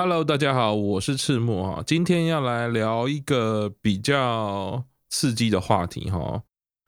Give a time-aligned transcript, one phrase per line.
[0.00, 6.44] Hello，大家好，我是赤木哈，今天要来聊一个比较刺激的话题哈，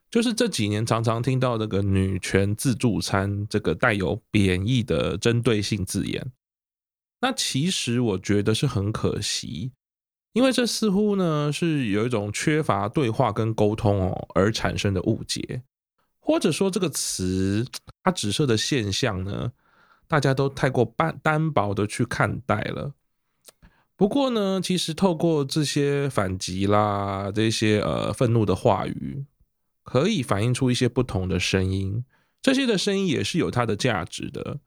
[0.08, 6.30] 就是这几年常常听到这个女权自助餐这个带有贬义的针对性字眼，
[7.20, 9.72] 那其实我觉得是很可惜，
[10.32, 15.64] 因为这似乎呢是有一种缺乏对话跟沟通哦而产生的误解，
[16.20, 17.66] 或者说这个词
[18.04, 19.50] 它指涉的现象呢。
[20.06, 22.92] 大家都太过单单薄的去看待了。
[24.00, 29.26] 不过呢，其实透过这些反击啦，这些呃愤怒的话语，
[29.82, 32.02] 可以反映出一些不同的声音。
[32.40, 34.58] 这些的声音也是有它的价值的。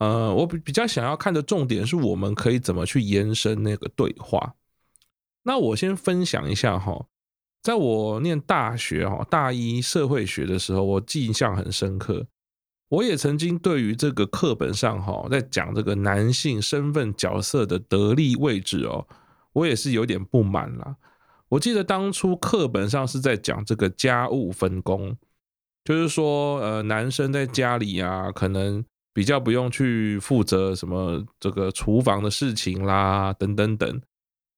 [0.00, 4.56] 呃，我比比较想要看的重点是我们可以怎么去延伸那个对话。
[5.44, 7.06] 那我先分享一下哈，
[7.62, 12.26] 在我念大学哈大一社会学的时候，我印象很深刻。
[12.88, 19.06] 我也曾经对于这个课本上哈，在讲这个男性身份角色的得力位置哦，
[19.52, 20.96] 我也是有点不满啦。
[21.50, 25.14] 我记得当初课本上是在讲这个家务分工，
[25.84, 34.00] 就是说呃，男生在家里啊，可能比较不用去负责什么这个厨房的事情啦，等等等。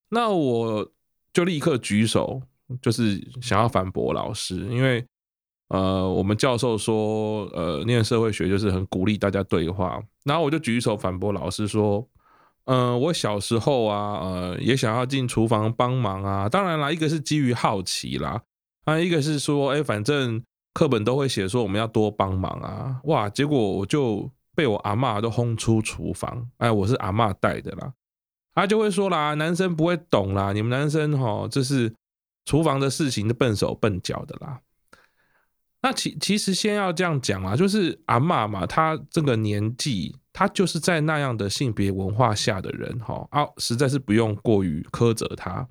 [0.09, 0.89] 那我
[1.33, 2.41] 就立刻举手，
[2.81, 5.05] 就是想要反驳老师，因为。
[5.73, 12.05] 呃，我们教授说，呃，念社会学就是很鼓励大家对话，然后我就举手反驳老师说，
[12.65, 18.41] 嗯、我小时候啊，呃，也想要进厨房帮忙啊，当然啦，一个是基于好奇啦，
[18.83, 27.93] 啊，一个是说，哎，反正课本都会写说我们要多帮忙啊，哇，结果我就被我阿妈都轰出厨房，哎，我是阿妈带的啦，
[28.53, 31.95] 他就会说啦，男生不会懂啦，你们男生哈，这是
[32.43, 34.59] 厨房的事情都笨手笨脚的啦。
[35.83, 45.67] 那其其实先要这样讲啊，就是阿嬷嘛，她这个年纪，她就是在那样的性别文化下的人，哈啊，实在是不用过于苛责她。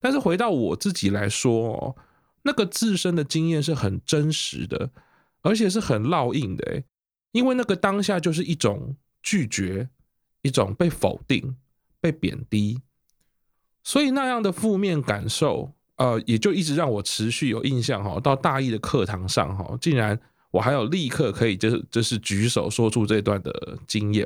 [0.00, 1.96] 但是回到我自己来说哦，
[2.42, 4.90] 那个自身的经验是很真实的，
[5.42, 6.84] 而且是很烙印的，诶，
[7.30, 9.88] 因为那个当下就是一种拒绝，
[10.42, 11.56] 一种被否定、
[12.00, 12.80] 被贬低，
[13.84, 15.74] 所以那样的负面感受。
[15.98, 20.18] 呃，也就一直让我持续有印象哈，到大一的课堂上哈，竟然
[20.52, 24.24] 我还有立刻可以就是就是举手说出这段的经验。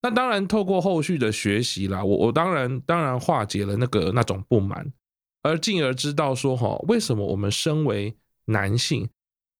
[0.00, 4.90] 那当然，透过后续的学习啦，我我当然当然化解了那个那种不满，
[5.42, 9.10] 而进而知道说哈，为什么我们身为男性，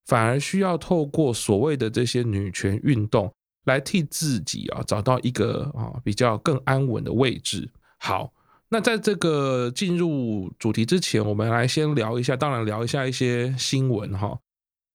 [0.06, 3.30] 反而需要透过所谓的这些女权运动
[3.64, 7.70] 来替自己啊找到一个啊比较更安稳的位置。
[7.98, 8.32] 好。
[8.74, 14.36] 那在这个进入主题之前，我们来先聊一下，当然聊一下一些新闻哈。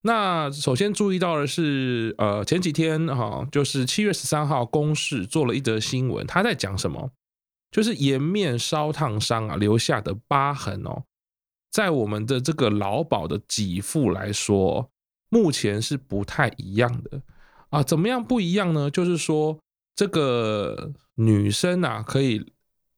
[0.02, 7.10] 那首先注意到的是，呃，前几天哈，就是七月十三号，公视做了一则新闻，他在讲什么？
[7.72, 11.04] 就是颜面烧烫伤啊留下的疤痕哦，
[11.72, 14.90] 在我们的这个劳保的给付来说，
[15.30, 17.22] 目前是不太一样的
[17.70, 17.82] 啊。
[17.82, 18.92] 怎么样不一样呢？
[18.92, 19.58] 就是说，
[19.96, 22.46] 这个女生啊，可以。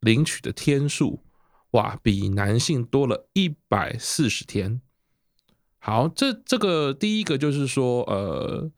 [0.02, 1.24] 领取的天数，
[1.72, 4.82] 哇，比男性多了一百四十天。
[5.80, 8.70] 好，这这个第一个就是说，呃，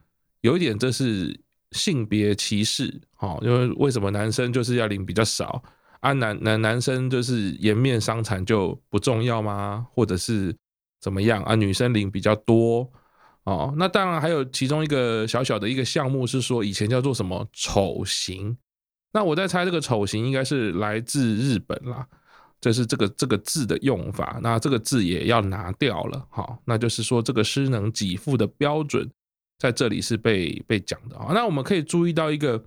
[0.42, 1.38] 有一点这是
[1.72, 5.64] 性别歧视，哦，因为为什么男生就是要领比较少
[6.02, 6.14] 啊？
[6.14, 9.86] 男男男生就是颜面伤残就不重要吗？
[9.92, 10.56] 或者是
[11.02, 11.56] 怎么样啊？
[11.56, 12.90] 女生领比较多
[13.44, 13.74] 哦。
[13.78, 18.58] 那当然还有其中一个小小的一个项目是说，以前叫做什么丑型。
[19.16, 22.04] 那我在猜，这个丑型应该是来自日本啦，
[22.60, 24.40] 这是这个这个字的用法。
[24.42, 29.08] 那这个字也要拿掉了，好，那就是说这个失能给付的标准
[29.60, 31.28] 在这里是被被讲的啊。
[31.32, 32.66] 那我们可以注意到一个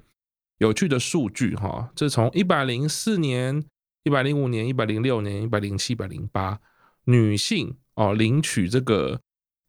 [0.58, 3.64] 有趣的数据哈，这从一百零四年、
[4.04, 6.60] 一百零五年、一百零六年、一百零七、一百零八，
[7.06, 9.20] 女性哦领取这个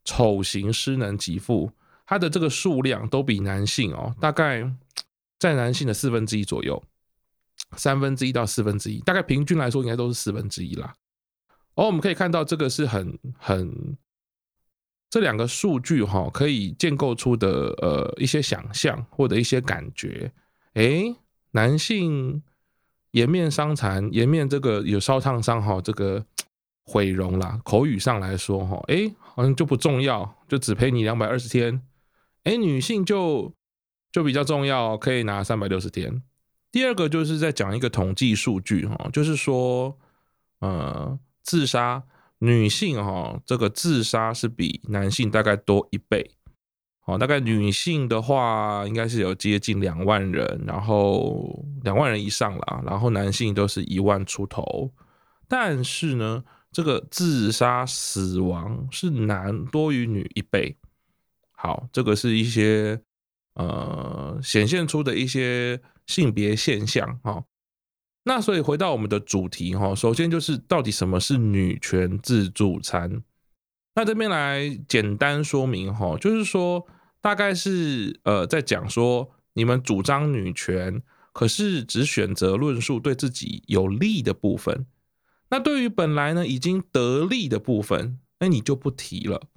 [0.04, 1.72] 丑型失能给付，
[2.06, 4.72] 它的这个数量都比男性哦大概。
[5.38, 6.82] 在男性的四分之一左右，
[7.76, 10.94] 三分之一到四分之一，大概平均来说应该都是四分之一啦。
[11.76, 13.96] 而我们可以看到，这个是很很
[15.08, 20.32] 这两个数据哈，可以建构出的呃一些想象或者一些感觉。
[20.74, 21.14] 诶，
[21.52, 22.42] 男性
[23.12, 26.26] 颜面伤残，颜面这个有烧烫伤哈，这个
[26.82, 31.80] 毁容啦，口语上来说哈，诶，好像就不重要，就只赔你两百二十天。
[32.42, 33.54] 诶，女性就。
[34.10, 36.22] 就比较重要，可以拿三百六十天。
[36.70, 39.98] 第二个就是在讲一个统计数据哈，就是说，
[40.60, 42.02] 呃，自杀
[42.38, 46.30] 女性哈，这个自杀是比男性大概多一倍。
[47.06, 54.92] 哦，大概女性的话，应该是有接近两万人，然后两万人以上啦，然后男性都是一万出头。
[55.48, 60.76] 但是呢，这个自杀死亡是男多于女一倍。
[61.52, 63.00] 好，这个是一些
[63.58, 67.44] 呃显现出的一些性别现象哈。
[68.24, 73.22] 那所以回到我们的主题哈，首先就是到底什么是女权自助餐？
[73.94, 76.88] 那这边来简单说明哈，就是说。
[77.20, 81.02] 大概是呃，在讲说你们主张女权，
[81.32, 84.86] 可是只选择论述对自己有利的部分。
[85.50, 89.48] 那对于本来呢已经得利的部分，那你就不提了。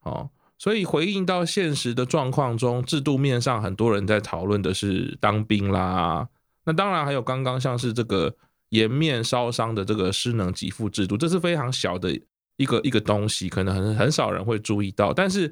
[0.00, 0.30] 哦，
[0.60, 6.28] 所以回应到现实的状况中，制度面上很多人在讨论的是当兵啦。
[6.66, 8.32] 那当然还有刚刚像是这个
[8.68, 12.16] 颜面烧伤的这个失能给付制度，这是非常小的
[12.58, 15.50] 一个一个东西，可能很很少人会注意到，但是。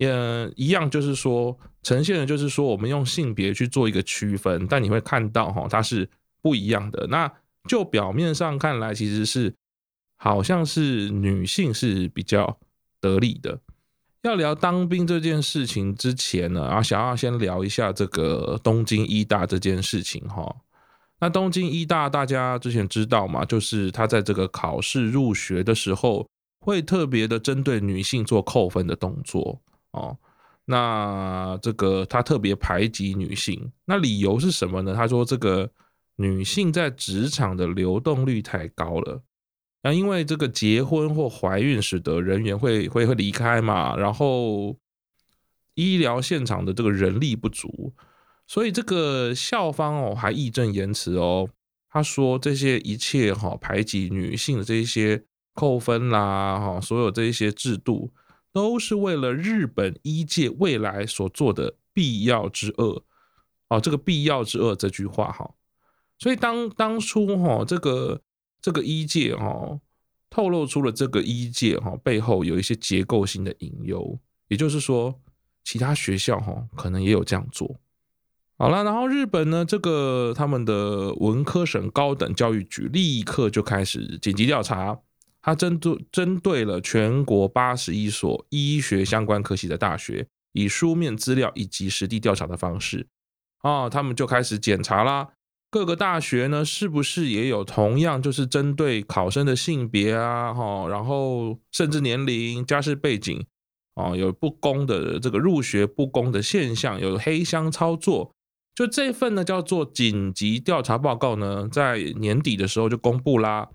[0.00, 0.10] 也
[0.56, 6.08] 一样，就是说，呈现的就是说，我们用性别去做一个区分，但你会看到哈，它是
[6.40, 7.06] 不一样的。
[7.08, 7.30] 那
[7.68, 9.54] 就表面上看来，其实是
[10.16, 12.58] 好像是女性是比较
[12.98, 13.60] 得利的。
[14.22, 20.54] 要聊当兵这件事情之前呢，啊，想要先聊一下这个东京医大这件事情哈。
[21.20, 23.44] 那东京医大大家之前知道吗？
[23.44, 26.26] 就是他在这个考试入学的时候，
[26.60, 29.60] 会特别的针对女性做扣分的动作。
[29.92, 30.16] 哦，
[30.66, 34.94] 那这个他特别排挤女性，那理由是什么呢？
[34.94, 35.70] 他说这个
[36.16, 39.22] 女性在职场的流动率太高了，
[39.82, 44.76] 那因为这个结婚或怀孕使得人员会会会离开嘛，然后
[45.74, 47.92] 医疗现场的这个人力不足，
[48.46, 51.48] 所以这个校方哦还义正言辞哦，
[51.88, 55.24] 他说这些一切哈排挤女性的这些
[55.54, 58.10] 扣分啦哈，所有这一些制度。
[58.52, 63.04] 都是为了日本医界未来所做的必要之恶
[63.68, 65.48] 哦，这个必要之恶这句话哈，
[66.18, 68.20] 所以当当初哈这个
[68.60, 69.78] 这个医界哈
[70.28, 74.18] 透露出了这个医界哈背后有一些结构性的隐忧，
[74.48, 75.18] 也就是说
[75.64, 77.76] 其他学校哈可能也有这样做。
[78.56, 84.98] 好了，然后日本呢这个他们的文科省高等教育局立刻就开始紧急调查。
[85.42, 93.06] 他针对针对了全国八十一所医学相关科系的大学，以书面资料以及实地调查的方式，
[93.62, 95.26] 啊，他们就开始检查啦。
[95.70, 103.46] 各个大学呢，是不是也有同样就是针对考生的性别啊，哈，然后甚至年龄、家世背景，
[103.94, 108.34] 啊，有不公的这个入学不公的现象，有黑箱操作，
[108.74, 113.68] 就这份呢叫做紧急调查报告呢，在年底的时候就公布啦，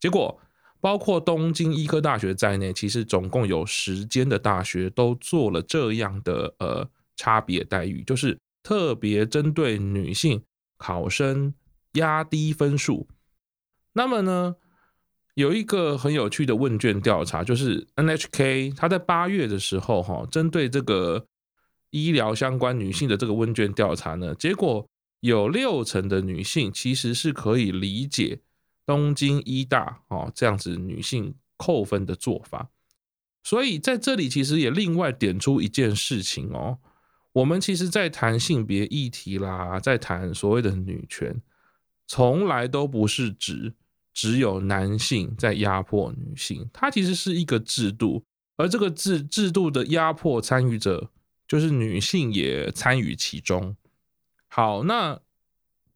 [0.00, 0.38] 结果。
[0.80, 6.84] 包括东京医科大学在内，其实总共有十间的大学都做了这样的呃
[7.14, 10.42] 差别待遇，就是特别针对女性
[10.82, 11.54] 考生
[11.92, 13.06] 压低分数。
[13.92, 14.56] 那么呢，
[15.34, 21.26] 有一个很有趣的问卷调查，就是 NHK 他在八月的时候哈，针对这个
[21.90, 24.88] 医疗相关女性的这个问卷调查呢，结果
[25.20, 28.40] 有六成的女性其实是可以理解。
[28.84, 32.68] 东京医大哦，这样子女性扣分的做法，
[33.44, 36.80] 所以在这里其实也另外点出一件事情哦，
[37.32, 41.40] 我们其实在谈性别议题啦，在谈所谓的女权，
[42.06, 43.74] 从来都不是指
[44.12, 48.24] 只有男性在压迫女性，它其实是一个制度，
[48.56, 51.10] 而这个制制度的压迫参与者
[51.46, 53.76] 就是女性也参与其中。
[54.48, 55.20] 好，那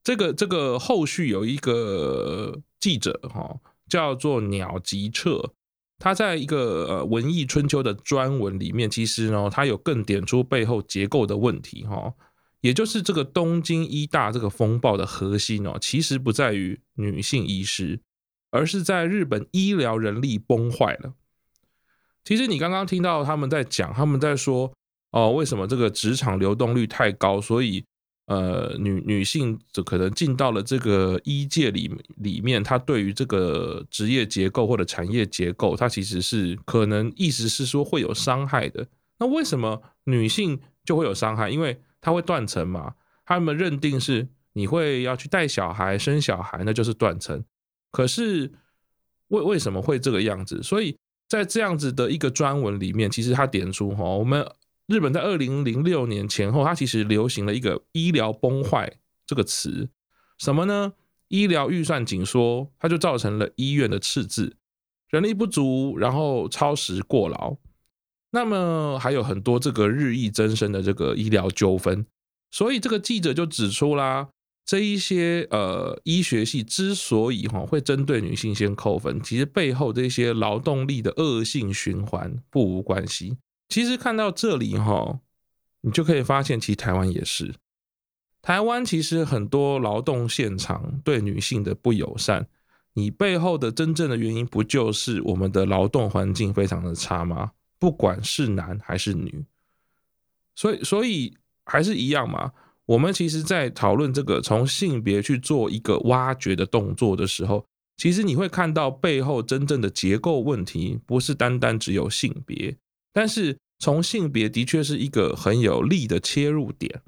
[0.02, 2.62] 这个这个后续有一个。
[2.78, 5.54] 记者哈叫做鸟吉彻，
[5.98, 12.12] 他在一个呃文艺春秋的专文里面，其实呢，他有更点出背后结构的问题哈，
[12.60, 18.00] 也就是这个东京医大这个风暴的核心哦，其实不在于女性医师，
[18.50, 21.14] 而是在日本医疗人力崩坏了。
[22.24, 24.72] 其实你刚刚听到他们在讲，他们在说
[25.12, 27.84] 哦，为什么这个职场流动率太高，所以。
[28.26, 38.84] 呃，女女性就可能进到了这个医界里里面，她对于这个职业结构或者产业结构，它其实是可能意思是说会有伤害的。
[39.20, 41.48] 那为什么女性就会有伤害？
[41.48, 42.94] 因为她会断层嘛。
[43.24, 47.44] 他们认定是你会要去带小孩、生小孩，那就是断层。
[47.92, 48.50] 可是
[49.28, 50.60] 为为什么会这个样子？
[50.64, 50.96] 所以
[51.28, 54.44] 在这样子的一个专文里面，其实他点出哈，我们。
[54.86, 59.88] 日本在二零零六年前后，它其实流行了一个“医疗崩坏”这个词，
[60.38, 60.92] 什么呢？
[61.28, 64.56] 医疗预算紧缩，它就造成了医院的赤字、
[65.08, 67.56] 人力不足，然后超时过劳。
[68.30, 72.06] 那么还有很多这个日益增生的这个医疗纠纷，
[72.52, 74.28] 所以这个记者就指出啦，
[74.64, 83.36] 这一些呃医学系之所以哈会针对女性先扣分，其实背后这些劳动力的恶性循环不无关系。
[83.68, 85.20] 其实看到这里哈，
[85.80, 87.54] 你就可以发现，其实台湾也是，
[88.40, 92.48] 台湾其实很多劳动现场对女性的不友善，
[92.94, 97.52] 你背后的真正的原因不就是我们的劳动环境非常的差吗？
[97.78, 99.44] 不管是男还是女，
[100.54, 102.52] 所以所以还是一样嘛。
[102.86, 112.76] 我们其实，在讨论这个从性别去做一个挖掘的动作的时候，其实你会看到背后真正的结构问题，不是单单只有性别。
[113.16, 117.00] 但是从性别的确是一个很有利的切入点。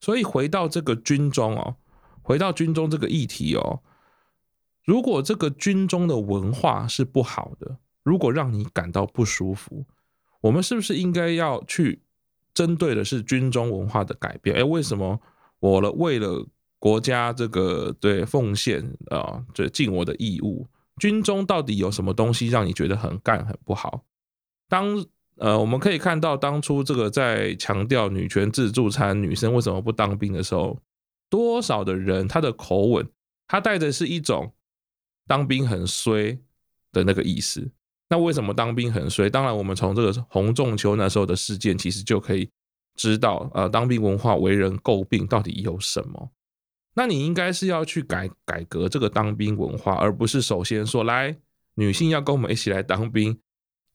[0.00, 1.76] 所以回到这个军中哦，
[2.20, 3.78] 回到军中这个议题哦，
[4.84, 9.86] 如果这个军中的文化是不好的，如果让你感到不舒服，
[10.40, 12.02] 我们是不是应该要去？
[12.52, 14.56] 针对的是军中文化的改变。
[14.56, 15.20] 哎，为什么
[15.60, 16.44] 我了为了
[16.80, 20.66] 国家这个对奉献啊，对尽我的义务？
[20.96, 24.02] 军中到底有什么东西让你觉得很干很不好？
[24.68, 25.04] 当
[25.36, 30.78] 呃，我们可以看到当初这个在强调女权自助餐，女生为什么不当兵的时候，
[31.28, 33.06] 多少的人他的口吻，
[33.46, 34.52] 他带的是一种
[35.26, 36.38] 当兵很衰
[36.92, 37.70] 的那个意思。
[38.08, 39.28] 那为什么当兵很衰？
[39.28, 42.48] 当然，我们从这个洪仲丘那时候的事件，其实就可以
[42.94, 46.30] 知道，呃，当兵文化为人诟病到底有什么。
[46.94, 51.36] 那你应该是要去改改革这个当兵文化，而不是首先说，来，
[51.74, 53.38] 女性要跟我们一起来当兵，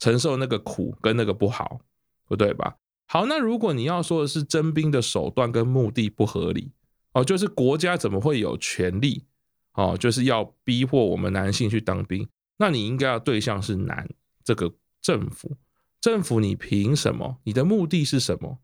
[0.01, 1.79] 承受那个苦跟那个不好，
[2.27, 2.75] 不对吧？
[3.05, 6.72] 好，那如果你要说的是征兵的手段跟目的不合理，
[7.13, 9.25] 哦，就是国家怎么会有权利，
[9.74, 12.27] 哦，就是要逼迫我们男性去当兵？
[12.58, 14.10] 那你应该要对象是男
[14.43, 15.55] 这个政府，
[16.01, 17.38] 政府你凭什么？
[17.43, 18.58] 你的目的是什么？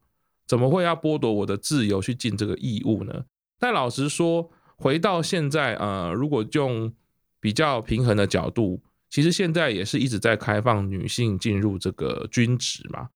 [0.47, 3.25] 怎么会要剥夺我的自由去尽这个义务呢？
[3.59, 6.91] 但老实说，回到现在，呃，如果用
[7.39, 13.09] 比较平衡的角度，其实现在也是一直在开放女性进入这个军职嘛，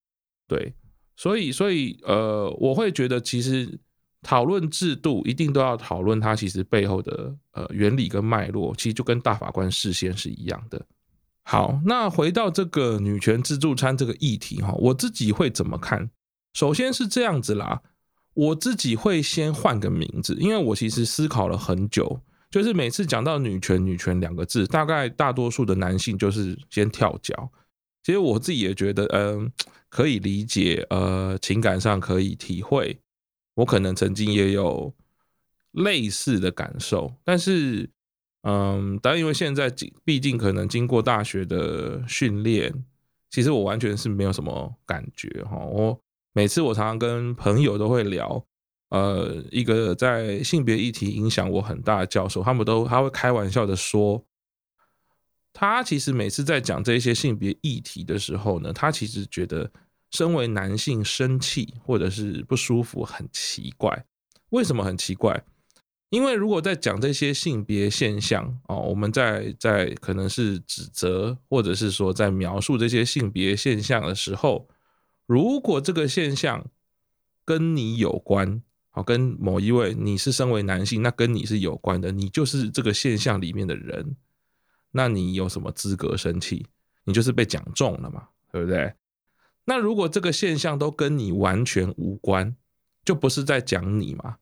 [0.47, 0.73] 对，
[1.15, 3.79] 所以，所以，呃，我会觉得其实。
[4.23, 10.85] 讨论制度一定都要讨论它其实背后的呃原理跟脉络，其实就跟大法官事先是一样的。
[11.41, 16.11] 好，那回到这个女权自助餐这个议题哈，我自己会怎么看？
[16.53, 17.81] 首先是这样子啦，
[18.35, 27.49] 我自己会先换个名字，因为我其实思考了很久，就是每次讲到女权女权两个字，大概大多数的男性就是先跳脚。
[28.03, 29.49] 其实我自己也觉得，嗯、
[29.87, 32.99] 可以理解，呃，情感上可以体会。
[33.55, 34.93] 我可能曾经也有
[35.71, 37.89] 类似的感受，但是，
[38.43, 39.71] 嗯，但因为现在
[40.03, 42.83] 毕竟可能经过大学的训练，
[43.29, 45.57] 其实我完全是没有什么感觉哈。
[45.57, 45.97] 我
[46.33, 48.43] 每次我常常跟朋友都会聊，
[48.91, 54.23] 呃，一个在性别议题影响我很大的教授，他们都他会开玩笑的说，
[55.51, 59.71] 他其实每次在讲这些性别议题的时候呢，他其实觉得。
[60.13, 64.05] 身为男性生气或者是不舒服很奇怪，
[64.49, 65.41] 为什么很奇怪？
[66.09, 74.67] 因为如果在讲这些性别现象哦，我们在在可能是指责或者是说在描述这些性别现象的时候，
[75.25, 76.67] 如果这个现象
[77.45, 78.61] 跟你有关，
[78.93, 84.15] 好，跟某一位你是身为男性，那跟你是有关的，你就是这个现象里面的人，
[84.91, 86.65] 那你有什么资格生气？
[87.05, 88.93] 你就是被讲中了嘛，对不对？
[89.63, 92.55] 那如果这个现象都跟你完全无关，
[93.05, 94.37] 就不是在讲你嘛？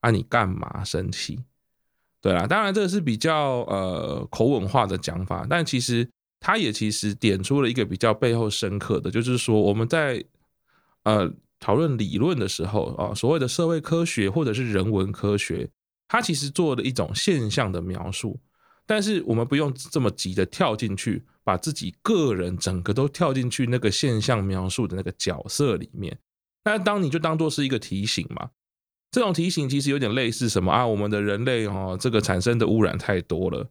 [0.00, 1.40] 啊，你干嘛生气？
[2.20, 10.24] 对啦，当然这个是比较呃口吻化的讲法，但其实他也其实点出了一个比较背后深刻的，就是说我们在
[11.02, 15.68] 呃讨论理论的时候啊，所谓的社会科学或者是人文科学，
[16.06, 18.40] 它其实做了一种现象的描述，
[18.86, 21.24] 但是我们不用这么急的跳进去。
[21.48, 26.18] 把自己个人整个都跳进去那个现象描述的那个角色里面，
[26.62, 28.50] 那当你就当做是一个提醒嘛。
[29.10, 30.86] 这种提醒其实有点类似什么啊？
[30.86, 33.66] 我们的人类哦，这个产生的污染太多了。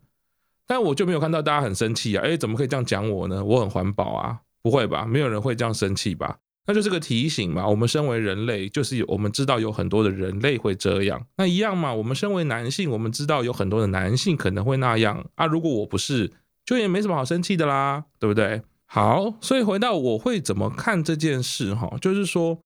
[0.66, 2.24] 但我就没有看到大家很生气啊！
[2.24, 3.46] 诶，怎么可以这样讲我呢？
[3.46, 5.06] 我很环保啊，不会吧？
[5.06, 6.40] 没有人会这样生气吧？
[6.68, 7.68] 那就是个提醒嘛。
[7.68, 11.92] 我们身为人类，就是有我们知道有很多的人类会这样，那一样嘛。
[11.92, 15.48] 我们身为男性，我们知道有很多的男性可能会那样啊。
[15.48, 16.34] 如果我不是。
[16.68, 18.62] 就也没什么好生气的啦，对不对？
[18.88, 22.60] 好，所以回到我会怎么看这件事哈，就是说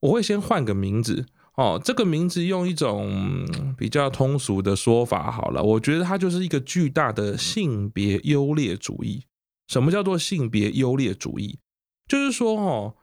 [0.00, 3.46] 我会先换个名字哦，这个名字用一种
[3.78, 9.24] 比较通俗的说法好了，我觉得它就是一个巨大的性别优劣主义。
[9.66, 11.58] 什么叫做性别优劣主义？
[12.06, 12.96] 就是说哦，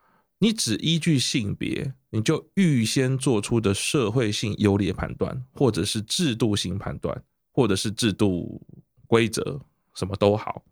[0.44, 7.24] 你只依据性别，你就预先做出的社会性优劣判断，或者是制度性判断，
[7.54, 8.62] 或者是制度
[9.08, 9.62] 规则，
[9.96, 10.66] 什么都好。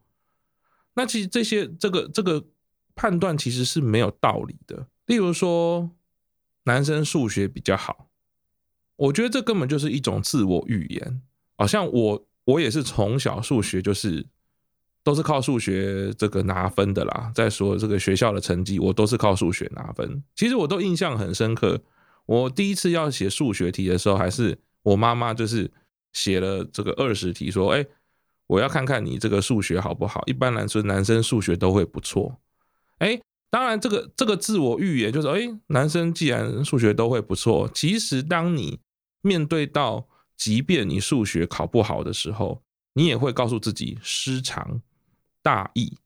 [0.93, 2.45] 那其实这些这个这个
[2.95, 4.87] 判断其实是没有道理的。
[5.05, 5.89] 例如说，
[6.63, 8.09] 男生数学比较好，
[8.97, 11.21] 我觉得这根本就是一种自我预言。
[11.55, 14.27] 好像我我也是从小数学就是
[15.03, 17.31] 都是靠数学这个拿分的啦。
[17.33, 20.23] 再说这个学校的成绩，我都是靠数学拿分。
[20.35, 21.81] 其实我都印象很深刻。
[22.25, 25.71] 我第一次要写数学题的时候，还是我妈妈就是
[26.13, 27.85] 写了这个二十题，说：“哎，
[28.47, 32.39] 我要看看你这个数学好不好。”一般来说，男生数学都会不错。
[32.99, 33.19] 哎。
[33.53, 38.79] 当然，这个这个自我预言就是，哎，男生既然数学都会不错，其实当你
[39.21, 44.81] 面对到，即便你数学考不好的时候，你也会告诉自己失常、
[45.41, 45.97] 大意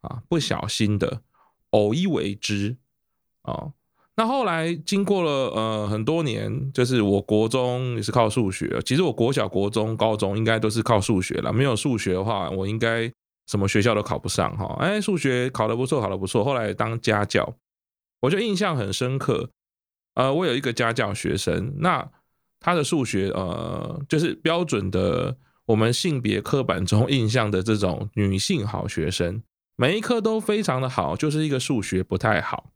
[0.00, 1.22] 啊，不小心的
[1.70, 2.76] 偶一为之
[3.42, 3.72] 啊。
[4.16, 11.52] 那后来经过了呃很多年，就是我国中也是靠数学，其实我国小、国中、高中应该都是靠数学了。
[11.52, 13.12] 没有数学的话，我应该。
[13.48, 16.44] 什么学校都考不上哈，哎，数学考得不错，考得不错。
[16.44, 17.56] 后来当家教，
[18.20, 19.50] 我就印象很深刻。
[20.14, 22.08] 呃，我有一个家教学生，那
[22.60, 29.42] 他的数学呃，就是标准的我们性别刻板中印象的这种女性好学生，
[29.76, 32.72] 每一科都非常的好，就是一个数学不太好。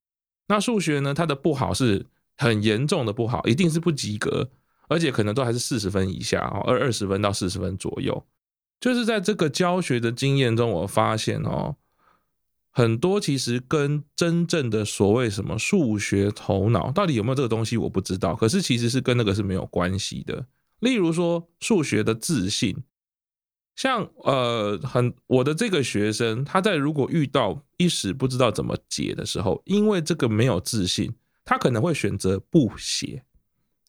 [0.49, 4.51] 那数学呢，它的不好是很严重的不好，一定是不及格，
[4.89, 8.25] 而且可能都还是四十分以下哦，二二十分到四十分左右。
[8.79, 11.77] 就是在这个教学的经验中，我发现哦，
[12.71, 18.37] 很多其实跟真正的所谓什么数学头脑到底有没有这个东西，我不知道。
[18.37, 20.47] 可是其实是跟那个是没有关系的。
[20.81, 22.85] 例如说数学的自信，
[23.75, 31.15] 像呃，很我的这个学生，他在如果遇到一时不知道怎么解的时候，因为这个没有自信，
[31.45, 33.25] 他可能会选择不写。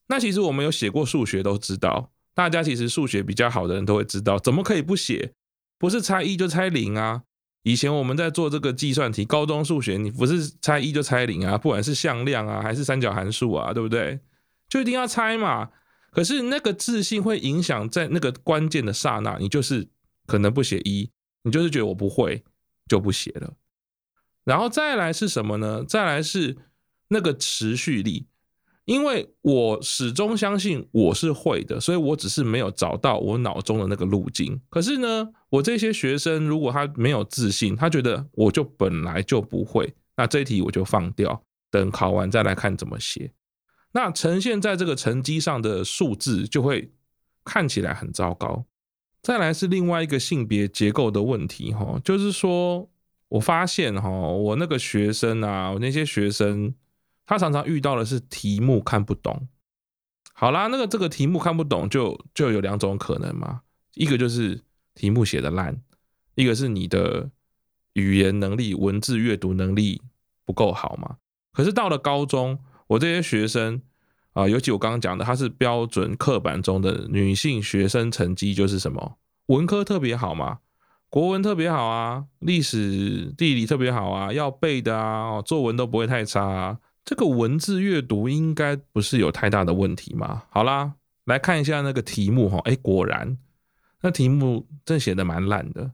[0.07, 2.11] 那其实我们有写过数学都知道。
[2.33, 5.33] 大家其实数学比较好的人都会知道，怎么可以不写？
[5.79, 7.23] 不是猜一就猜零啊！
[7.63, 14.19] 以前我们在做这个计算题，高中数学你不是猜一就猜零啊，不管是向量啊还是三角函数啊，对不对？
[14.69, 15.69] 就一定要猜嘛。
[16.17, 19.87] 可是那个自信会影响在那个关键的刹那，你就是
[20.25, 21.11] 可能不写一，
[21.43, 22.43] 你就是觉得我不会
[22.87, 23.53] 就不写了。
[24.43, 25.85] 然后再来是什么呢？
[25.87, 26.57] 再来是
[27.09, 28.25] 那个持续力。
[28.85, 34.59] 因为我始终相信我是会的，所以我只是没有找到我脑中的那个路径。
[34.69, 43.31] 可是呢，我这些学生如果他没有自信，他觉得我就本来就不会，那这一题我就放掉，等考完再来看怎么写。
[43.97, 46.91] 那呈现在这个成绩上的数字就会
[47.43, 48.65] 看起来很糟糕。
[49.23, 52.87] 再来是另外一个性别结构的问题，哈，就是说
[53.29, 56.75] 我发现哈，我那个学生啊，我那些学生。
[57.29, 59.49] 他常常遇到的是题目看不懂。
[60.31, 63.63] 好啦，那个这个题目看不懂就，就有两种可能嘛。
[63.95, 64.61] 一个就是
[64.95, 65.81] 题目写的烂，
[66.35, 67.29] 一个是你的
[67.91, 70.01] 语言能力、文字阅读能力
[70.45, 71.17] 不够好嘛。
[71.51, 73.81] 可是到了高中，我这些学生
[74.37, 80.59] 啊、尤其我刚刚讲的，它是标准刻板中的女性学生，成绩就是什么文科特别好嘛，
[81.09, 86.77] 国文特别好啊，历史地理特别好啊，要背的啊，作文都不会太差啊。
[87.03, 90.43] 这个文字阅读应该不是有太大的问题嘛？
[90.51, 90.93] 好啦，
[91.25, 93.37] 来看一下那个题目哈，哎，果然
[94.01, 95.93] 那题目真写的蛮烂的。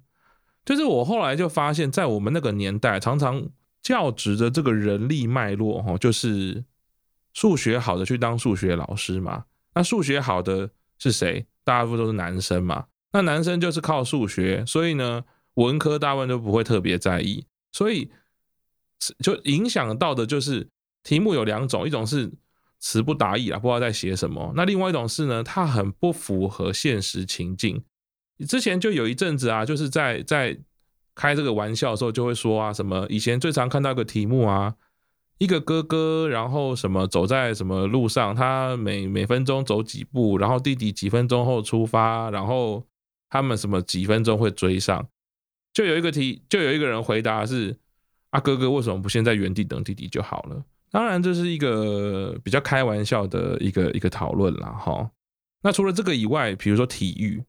[0.66, 3.48] 就是我后来就发现，在我们那个年代，常常
[3.82, 6.66] 教职的这个人力脉络哈，就是
[7.34, 9.46] 数学好的去当数学老师嘛。
[9.76, 11.46] 那数学好的是谁？
[11.64, 12.86] 大部分都是男生嘛。
[13.12, 15.24] 那男生就是靠数学，所以呢，
[15.56, 18.12] 文科大部分都不会特别在意，所以
[19.20, 20.70] 就影响到的就是。
[21.04, 22.32] 题目有两种，一种是
[22.80, 24.54] 词不达意啊，不知道在写什么。
[24.56, 27.84] 那另外一种是呢，它很不符合现实情境。
[28.48, 30.58] 之前就有一阵子啊，就是在在
[31.14, 34.76] 开这个玩笑的时候，就会说啊，什么以前最常看到一个题目啊，
[35.44, 42.82] 一个哥哥，然后什么走在什么路上，他每每分钟走几步，然后弟弟几分钟后出发，然后
[43.30, 45.06] 他们什么几分钟会追上。
[45.74, 47.76] 就有一个题，就有一个人回答是
[48.30, 50.64] 啊，哥哥为什么不先在原地等弟弟就好了？
[50.90, 54.70] 当然，这是一个比较开玩笑的一个一个讨论啦。
[54.70, 55.12] 哈。
[55.62, 57.44] 那除了这个以外，比如说体育，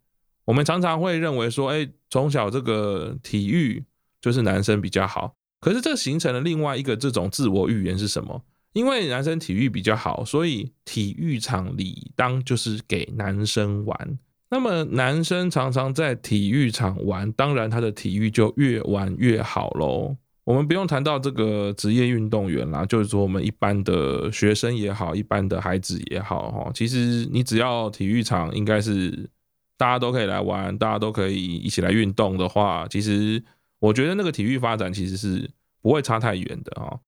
[0.45, 3.85] 我们常常会认为说，哎，从小这个体育
[4.21, 5.37] 就是男生比较好。
[5.65, 8.43] 可是这形成了另外一个这种自我预言是什么？
[8.75, 14.19] 因为男生体育比较好，所以体育场理当就是给男生玩。
[14.51, 20.15] 那么男生常常在体育场玩，当然他的体育就越玩越好喽。
[20.45, 29.31] 我们不用谈到这个职业运动员啦，就是说我们一般的学生也好，一般的孩子也好，哈，其实你只要体育场应该是
[29.79, 33.43] 大家都可以来玩，大家都可以一起来运动的话，其实
[33.85, 35.51] 我觉得那个体育发展其实是
[35.83, 36.99] 不会差太远的啊。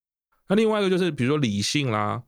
[0.48, 2.22] 那另外一个就是比如说理性啦，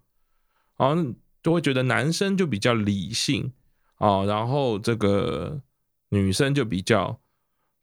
[0.76, 0.96] 啊
[1.42, 3.52] 就会觉得男生就比较理性
[3.96, 5.60] 啊，然后这个
[6.08, 7.20] 女生就比较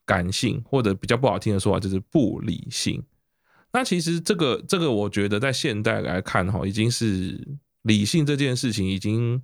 [0.05, 3.03] 感性，或者比较不好听的说法就是不理性。
[3.71, 9.39] 那其实这个这个，我觉得在现代来看哈，已经是理性这件事情已经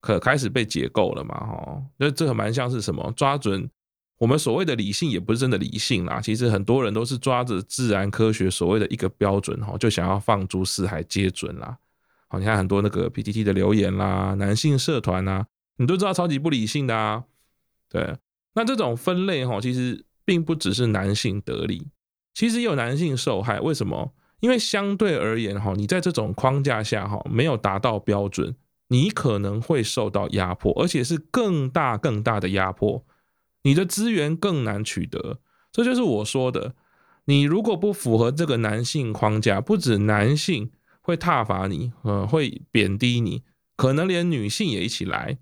[0.00, 1.82] 可开始被解构了嘛哈。
[1.96, 3.12] 那这个蛮像是什么？
[3.16, 3.68] 抓准
[4.18, 6.20] 我们所谓的理性，也不是真的理性啦。
[6.20, 11.76] 其实很多人都是抓着自然科学所谓的一个标准哈，就想要放诸四海皆准啦。
[12.28, 17.24] 好，你看很多那个 PTT 的留言啦，男性社团啊，你都知道超级不理性的啊。
[17.88, 18.16] 对，
[18.54, 21.86] 那这种分类哈，其实并不只是男性得利。
[22.32, 24.12] 其实也有男性受害，为什么？
[24.40, 28.54] 因为相对而言，哈，你在这种框架下，哈，没有达到标准，
[28.88, 33.02] 你可能会受到压迫，而且是更大更大的压迫，
[33.66, 35.40] 你的资源更难取得。
[35.72, 36.76] 这就是我说的，
[37.24, 43.42] 你如果不符合这个男性框架，不止男性会挞伐你，呃，会贬低你，
[43.74, 45.38] 可能连女性也一起来。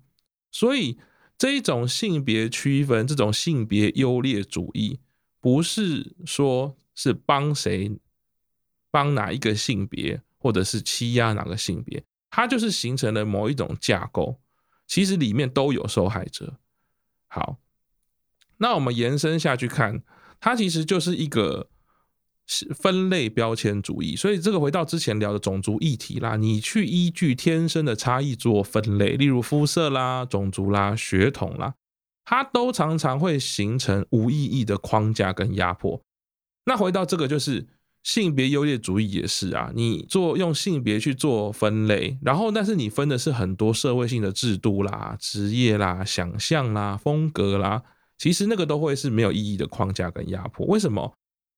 [0.51, 0.97] 所以
[1.37, 4.99] 这一种性别区分，这种性别优劣主义，
[5.39, 6.75] 不是说。
[6.97, 7.99] 是帮谁？
[8.89, 12.01] 帮哪一个性别，或者是欺压哪个性别？
[12.29, 14.39] 它就是形成了某一种架构。
[14.87, 16.57] 其实里面都有受害者。
[17.27, 17.57] 好，
[18.57, 20.01] 那我们延伸下去看，
[20.39, 21.67] 它其实就是一个
[22.75, 24.15] 分类标签主义。
[24.15, 31.73] 所以这个回到之前聊的种族议题啦，你去依据天生的差异做分类，例如肤色啦、种族啦、血统啦，
[32.23, 36.01] 它都常常会形成无意义的框架跟压迫。
[36.65, 37.67] 那回到这个，就是
[38.01, 47.81] 性别优劣主义也是啊，你做用性别去做分类，然后但是你分的是很多社会性的制度啦、职业啦、想象啦、风格啦，
[48.17, 50.65] 其实那个都会是没有意义的框架跟压迫。
[50.67, 51.13] 为什么？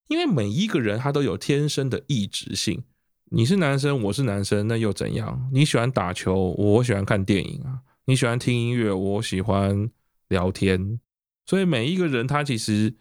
[0.08, 2.84] 因为每一个人他都有天生的异质性。
[3.30, 5.50] 你是男生，我是男生，那又怎样？
[5.52, 9.90] 你喜欢打球，我喜欢看电影啊；你喜欢听音乐，我喜欢
[10.30, 11.00] 聊天。
[11.46, 12.96] 所以每一个人他其实。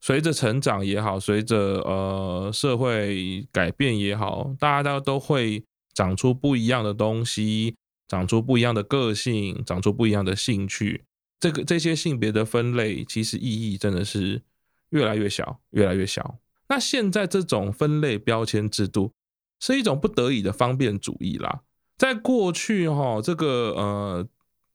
[0.00, 5.64] 随着成长也好，随着呃社会改变也好，大家都都会
[5.94, 7.74] 长出不一样的东西，
[8.06, 11.04] 长出不一样的个性，长出不一样的兴趣。
[11.40, 14.42] 这个这些性别的分类，其实意义真的是
[14.90, 16.38] 越来越小，越来越小。
[16.68, 19.12] 那现在这种分类标签制度
[19.60, 21.62] 是一种不得已的方便主义啦。
[21.96, 24.28] 在过去哈，这个呃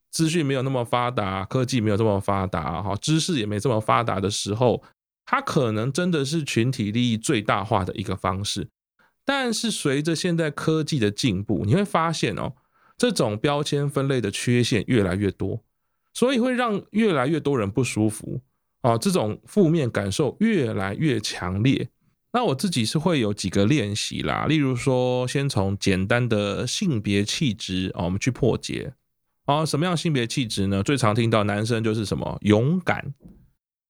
[0.10, 4.84] 资讯没有那么发达，科技没有这么发达，哈，知识也没这么发达的时候。
[5.32, 8.67] 它可能真的是群体利益最大化的一个方式，
[9.24, 12.54] 但是随着现在科技的进步，你会发现哦，
[12.98, 15.62] 这种标签分类的缺陷越来越多，
[16.13, 18.41] 所以会让越来越多人不舒服
[18.82, 21.89] 啊，这种负面感受越来越强烈。
[22.32, 28.93] 那我自己是会有几个练习啦，例如说，先从简单的性别气质啊，我们去破解
[29.45, 30.84] 啊，什么样性别气质呢？
[30.84, 33.15] 最常听到男生就是什么勇敢。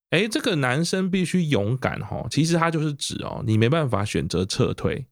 [0.08, 5.06] 哎，这个男生必须勇敢哈，其实他就是指哦，你没办法选择撤退，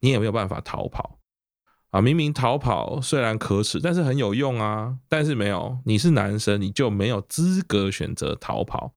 [0.00, 1.18] 你也没有办法逃跑
[1.94, 2.00] 啊。
[2.00, 4.96] 明明逃跑虽然可耻，但是很有用啊。
[5.08, 8.94] 但是没有，你是男生，你就没有资格选择逃跑。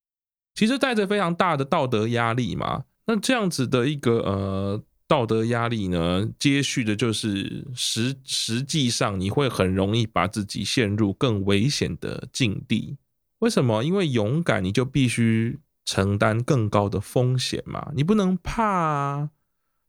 [0.55, 2.85] 其实带着非常大的道德压力嘛。
[3.05, 12.97] 那这样子的一个呃道德压力呢，接续的就是实实际上你会很容易把自己陷入更危险的境地。
[13.39, 13.83] 为什么？
[13.83, 17.91] 因为勇敢，你就必须承担更高的风险嘛。
[17.95, 19.29] 你不能怕啊，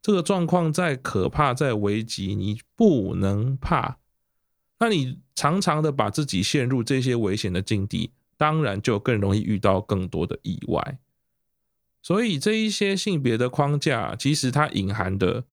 [0.01, 3.97] 这个状况再可怕、再危急，你不能怕。
[4.79, 10.99] 那你常常的把自己陷入这些危险的境地，当然就更容易遇到更多的意外。
[12.01, 15.43] 所以这一些性别的框架，其实它隐含的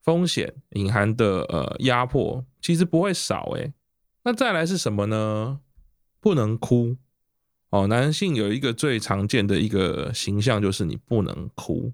[0.00, 3.74] 风险、隐含的呃压迫，其实不会少诶。
[4.22, 5.58] 那再来是什么呢？
[6.20, 6.96] 不能哭
[7.70, 11.92] 哦，男性有一个最常见的一个形象就是你不能哭。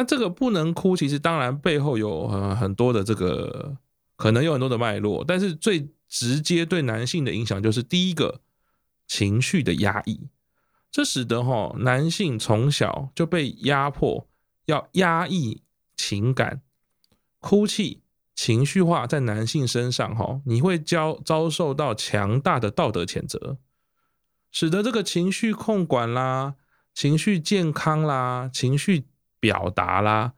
[0.00, 3.76] 那这个不能哭，其实当然背后有很很多的这个
[4.16, 8.40] 可能有很多的脉络，但是最直接对男性的影响就是第一个
[9.06, 10.18] 情绪的压抑，
[10.90, 14.26] 这使得哈男性从小就被压迫
[14.64, 15.60] 要压抑
[15.94, 16.62] 情感，
[17.38, 18.00] 哭泣。
[18.34, 23.58] 情绪化在男性身上，哈，你会遭遭受到强大的道德谴责，
[24.50, 26.54] 使得这个情绪控管啦、
[26.94, 29.08] 情绪健康啦、情绪
[29.40, 30.34] 表达啦，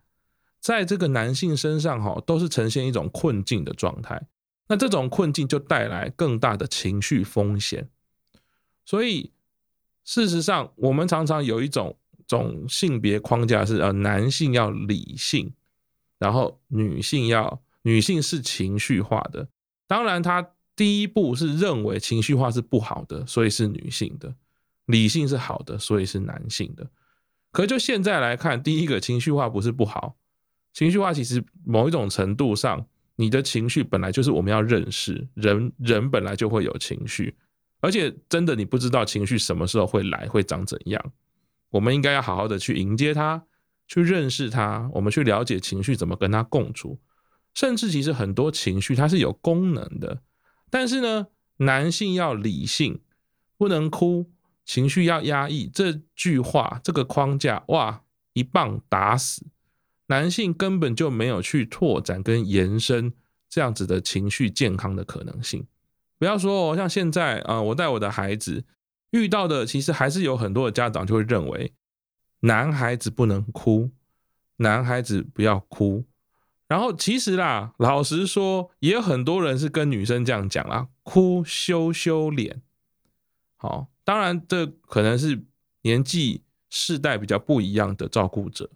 [0.60, 4.28] 在这个男性身上哈，都是呈现一种困境的状态。
[4.68, 7.90] 那这种困境就带来更大的情绪风险。
[8.84, 9.32] 所以，
[10.04, 15.52] 事实上，我们常常有一种种性别框架是，呃，男性要理性，
[16.18, 19.48] 然后女性要女性是情绪化的。
[19.86, 24.32] 当然，他第一步是认为情绪化是不好的，所以是女性的；
[24.86, 26.88] 理性是好的，所以是男性的。
[27.52, 30.16] 可就现在来看，第一个情绪化不是不好，
[30.72, 32.86] 情绪化其实某一种程度上，
[33.16, 37.36] 你的情绪本来就是我们要认识，人人本来就会有情绪，
[37.80, 41.12] 而且真的你不知道情绪什么时候会来，会长怎样，
[41.70, 43.44] 我们应该要好好的去迎接它，
[43.86, 46.98] 去认识它，我们去了解情绪怎么跟它共处，
[47.52, 50.22] 甚至其实很多情绪它是有功能的，
[50.70, 51.26] 但是呢，
[51.58, 53.02] 男性要理性，
[53.58, 54.31] 不能哭。
[54.64, 59.46] 情绪要压抑，这句话这个框架，哇，一棒打死。
[60.06, 63.12] 男性根本就没有去拓展跟延伸
[63.48, 65.66] 这样子的情绪健康的可能性。
[66.18, 68.64] 不要说哦，像现在啊，我带我的孩子
[69.10, 71.72] 遇到的，其实还是有很多的家长就会认为，
[72.40, 73.90] 男孩子不能哭，
[74.58, 76.04] 男孩子不要哭。
[76.68, 82.62] 然后其实啦，老实说，也有很多人是跟女生这样讲啦，哭羞羞脸。
[83.56, 83.88] 好。
[84.04, 85.44] 当然，这可能是
[85.82, 88.68] 年纪世代比较不一样的照顾者，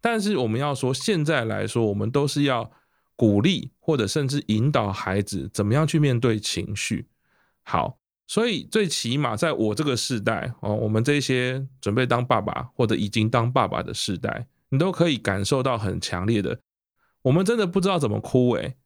[0.00, 2.70] 但是我们要说，现在来说，我们都是要
[3.16, 7.08] 鼓励或者甚至引导孩子怎么样去面对情绪。
[7.62, 16.60] 好，所以最起码在我这个世代哦，我们这些准备当爸爸或者已经当爸爸的世代，你都可以感受到很强烈的，
[17.22, 18.76] 我们真的不知道怎么哭诶，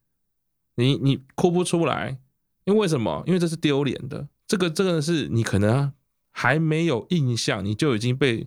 [0.77, 2.19] 你你哭不出来，
[2.65, 3.25] 因为为什么？
[3.27, 4.29] 因为这是丢脸的。
[4.53, 5.91] 这个真的是你可能
[6.31, 8.47] 还没有印象，你就已经被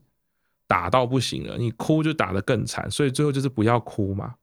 [0.68, 4.36] 打到不行了，你哭就打得更惨，所以最后就是不要哭嘛。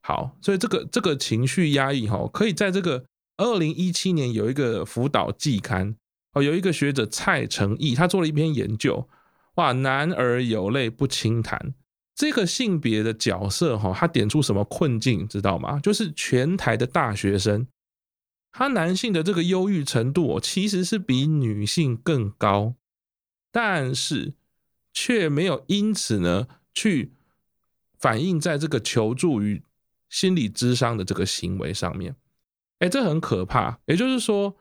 [0.00, 3.04] 好，所以这个这个情绪压抑哈，可以在这个
[3.36, 5.94] 二零一七年有一个辅导季刊
[6.32, 9.08] 哦，有一个学者蔡成义他做了一篇研究，
[9.54, 11.72] 哇，男儿有泪不轻弹，
[12.16, 15.78] 这个性别的角色哈，他点出什么困境知道吗？
[15.78, 17.64] 就是全台的大学生。
[18.56, 22.74] 他男性的这个忧郁程度，其实是比女性更高，
[23.50, 24.34] 但是
[24.92, 27.10] 却没有因此呢去
[27.98, 29.60] 反映在这个求助于
[30.08, 32.14] 心理智商的这个行为上面。
[32.78, 33.80] 哎，这很可怕。
[33.86, 34.56] 也就是说，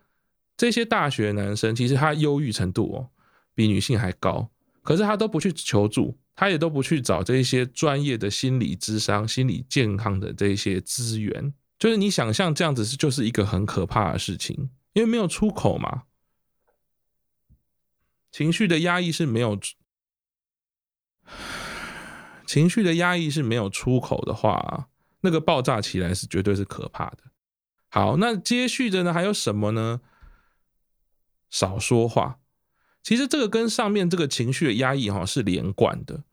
[0.57, 3.09] 这些大学男生其实他忧郁程度哦
[3.53, 4.49] 比女性还高，
[4.81, 11.53] 可是他都不去求助，他也都不去找这些专业的心理智商、心理健康的这些资源。
[11.83, 16.03] 就是你想象这样子是就是一个很可怕的事情，因为没有出口嘛。
[18.31, 19.59] 情绪的压抑是没有，
[22.47, 24.87] 情绪的压抑是没有出口的话，
[25.19, 27.17] 那个爆炸起来是绝对是可怕的。
[27.89, 29.99] 好，那接续着呢还有什么呢？
[31.49, 32.39] 少说话。
[33.01, 36.23] 其实这个跟上面这个情绪的压抑哈是连贯的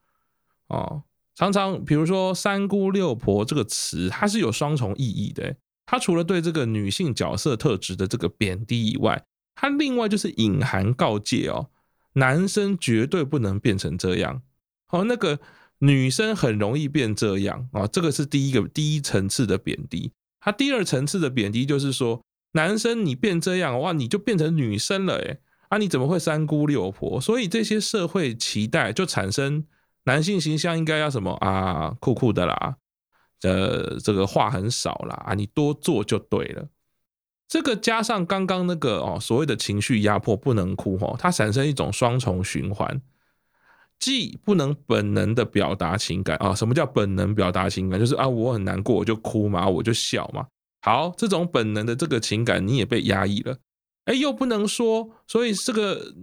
[0.69, 1.03] 哦。
[1.41, 5.57] 常常，比如说“三姑六婆”这个词，它是有双重意义的。
[5.87, 9.25] 它除了对这个女性角色特质的这个贬低以外，
[9.55, 11.71] 它另外就是隐含告诫哦，
[12.13, 14.43] 男生绝对不能变成这样。
[14.91, 15.41] 哦，那个
[15.79, 20.13] 女生很容易变这样啊，这个是第一个第一层次的贬低。
[20.41, 22.21] 它第二层次的贬低就是说，
[22.53, 27.19] 男生你变这样哇，你就变成女生了诶，啊，你怎么会三姑六婆？
[27.19, 29.65] 所以这些社会期待就产生。
[30.05, 31.95] 男性形象应该要什么啊？
[32.01, 32.77] 酷酷的啦，
[33.43, 36.69] 呃，这个话很少啦啊，你多做就对了。
[37.47, 43.03] 这个加上刚刚那个哦，所谓的情绪压迫不能哭哦，它产生一种双重循环，
[43.99, 48.01] 既不能本能的表达情感啊，什么叫本能表达情感？
[48.01, 50.47] 就是啊，我很难过，我就哭嘛，我就笑嘛。
[50.81, 53.59] 好，这种本能的这个情感你也被压抑了，
[54.07, 56.15] 哎，又不能说，所以这个。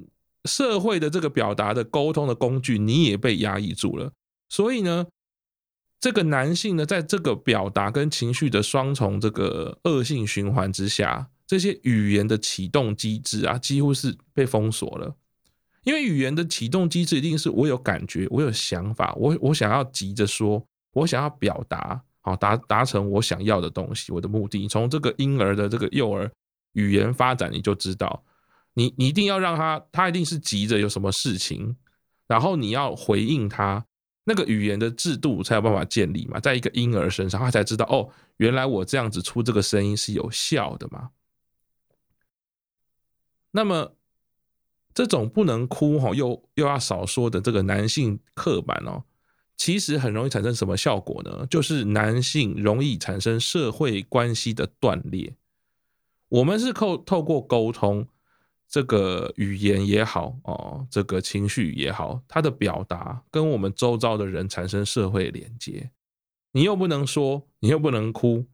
[0.47, 4.12] 社会的这个表达的沟通的工具，你也被压抑住了。
[4.49, 5.05] 所以呢，
[5.99, 15.15] 这个男性呢，在这个表达跟情绪的双重这个恶性循环之下，这些语言的启动机制啊，几乎是被封锁了。
[15.83, 24.67] 因为语言的启动机制一定是我有感觉，我有想法，我我想要急着说，我想要表达，好达达成我想要的东西，我的目的。
[24.67, 26.29] 从这个婴儿的这个幼儿
[26.73, 28.21] 语言发展，你就知道。
[28.77, 31.75] 你你一定要让他，他一定是急着有什么事情，
[32.27, 33.83] 然后你要回应他，
[34.25, 41.09] 那个语言的制度才有办法建立嘛，在一个婴儿身上，他才知道哦，原来我这样子出这个声音是有效的嘛。
[43.49, 43.95] 那么
[44.93, 49.05] 这种不能哭哈，又又要少说的这个男性刻板哦，
[49.55, 51.47] 其实很容易产生什么效果呢？
[51.49, 55.33] 就是男性容易产生社会关系的断裂。
[56.29, 58.07] 我们是透透过沟通，
[58.67, 65.91] 这个语言也好哦，这个情绪也好，它的表达跟我们周遭的人产生社会连接。
[66.51, 68.45] 你又不能说，你又不能哭，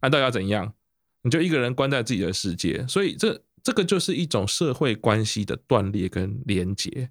[0.00, 0.74] 那到底要怎样？
[1.22, 7.10] 你就一个人关在自己的世界，所以这这个就是一种社会关系的断裂跟连接。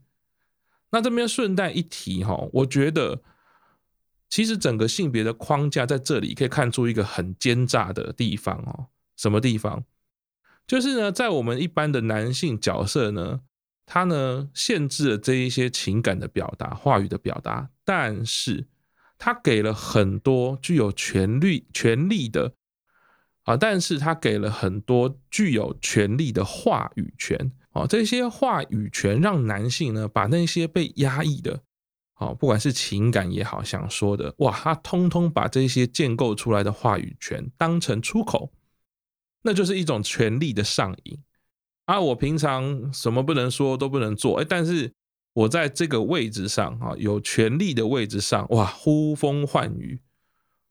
[0.92, 3.22] 那这边顺带一提哈，我觉得
[4.30, 8.88] 其实整个性别的框架在这里可以看出一个很奸诈的地方哦。
[9.18, 9.84] 什么地方？
[10.68, 13.40] 就是呢，在我们一般的男性角色呢，
[13.86, 18.68] 他呢限制了这一些情感的表达、话语的表达，但是
[19.18, 22.54] 他给了很多具有权力、权力的
[23.44, 27.54] 啊，但是他给了很多具有权力的话语权。
[27.72, 31.62] 哦，这些话语权让男性呢，把那些被压抑的，
[32.18, 38.52] 哦，不管是情感也好，想说的，哇，他通通把这些建构出来的话语权当成出口，
[39.48, 41.18] 那就是一种权力的上瘾
[41.86, 42.02] 啊！
[42.02, 44.92] 我平常什么不能说都不能做，哎，但是
[45.32, 50.02] 我在这个位置上啊，有权力的位置上，哇，呼风唤雨，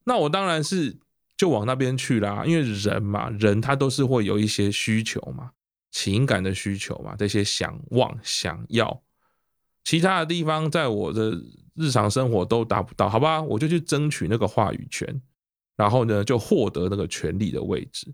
[0.04, 0.98] 那我当然是
[1.38, 5.52] 就往那边去啦，因为人嘛，人他都是会有一些需求嘛。
[5.90, 9.02] 情感的需求嘛，这些想望、想要，
[9.84, 11.32] 其他的地方在我的
[11.74, 13.40] 日常生活都达不到，好吧？
[13.40, 15.22] 我就去争取那个话语权，
[15.76, 18.12] 然后呢，就获得那个权力的位置。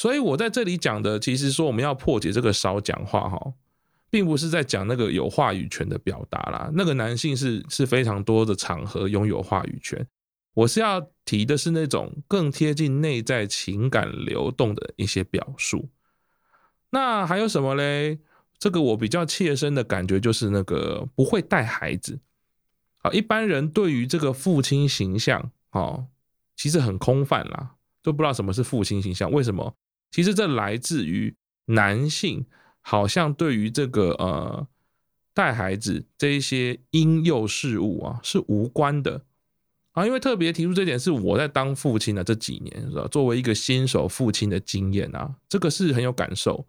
[0.00, 3.52] 所以我在这里讲的，其实说我们要破解这个少讲话哈，
[4.08, 6.70] 并不是在讲那个有话语权的表达啦。
[6.72, 10.06] 那个男性是是非常多的场合拥有话语权，
[10.54, 15.90] 我是要提的是那种更贴近内在情感流动的一些表述。
[16.88, 18.20] 那还有什么嘞？
[18.58, 22.18] 这个我比较切身的感觉就是那个不会带孩子
[23.02, 23.10] 啊。
[23.10, 26.06] 一般人对于这个父亲形象哦，
[26.56, 29.30] 其实很空泛啦，都不知道什么是父亲形象。
[29.30, 29.76] 为什么？
[30.10, 31.34] 其实这来自于
[31.66, 32.46] 男性
[32.80, 34.66] 好像对于这个呃
[35.32, 39.24] 带孩子这一些婴幼事物啊是无关的。
[39.92, 43.08] 啊，因为特别提出这点是我在当父亲的这几年，是吧？
[43.10, 46.64] 作为一个新手父亲的经验啊，这个是很有感受。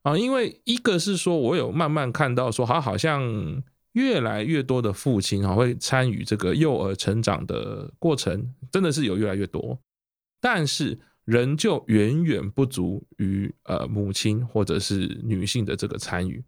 [0.00, 9.78] 啊，因为一个是说，我有慢慢看到说，他好像越来越多的父亲啊会参与这个幼儿成长的过程，真的是有越来越多，
[10.40, 16.44] 但是仍旧远远不足于呃母亲或者是女性的这个参与，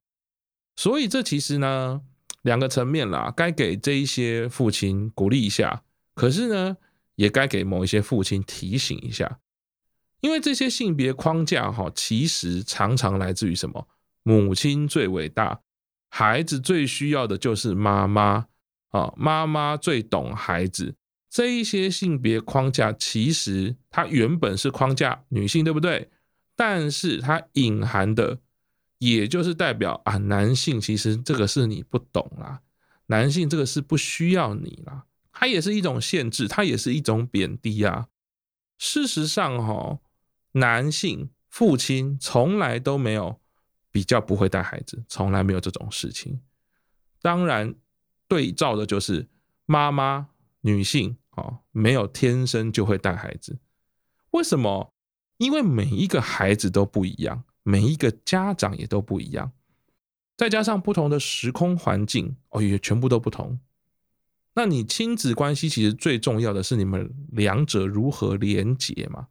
[0.77, 2.03] 所以这其实呢
[2.43, 5.83] 两个层面啦，该给这一些父亲鼓励一下，
[6.15, 6.77] 可是呢
[7.15, 9.41] 也该给某一些父亲提醒一下。
[10.21, 13.89] 因为这些性别框架哈，其实常常来自于什么？
[14.23, 15.61] 母亲最伟大，
[16.09, 18.47] 孩子最需要的就是妈妈
[18.91, 20.95] 啊，妈妈最懂孩子。
[21.37, 26.09] 这一些性别框架其实它原本是框架女性，对不对？
[26.55, 28.39] 但是它隐含的，
[28.97, 32.63] 也就是代表啊，男性其实这个是你不懂啦，
[33.09, 38.09] 男性这个是不需要你啦，它也是一种限制，它也是一种贬低啊。
[38.79, 39.99] 事实上哈。
[40.53, 43.39] 男性父亲从来都没有
[43.91, 46.41] 比较不会带孩子，从来没有这种事情。
[47.21, 47.75] 当然，
[48.27, 49.29] 对照的就是
[49.67, 50.29] 妈妈
[50.63, 53.59] 女性哦，没有天生就会带孩子。
[54.33, 54.93] 为什么？
[55.39, 59.53] 因为每一个孩子都不一样，每一个家长也都不一样，
[60.37, 63.61] 再加上不同的时空环境，哦，也全部都不同。
[64.55, 69.29] 那你亲子关系其实最重要的是你们两者如何连结嘛？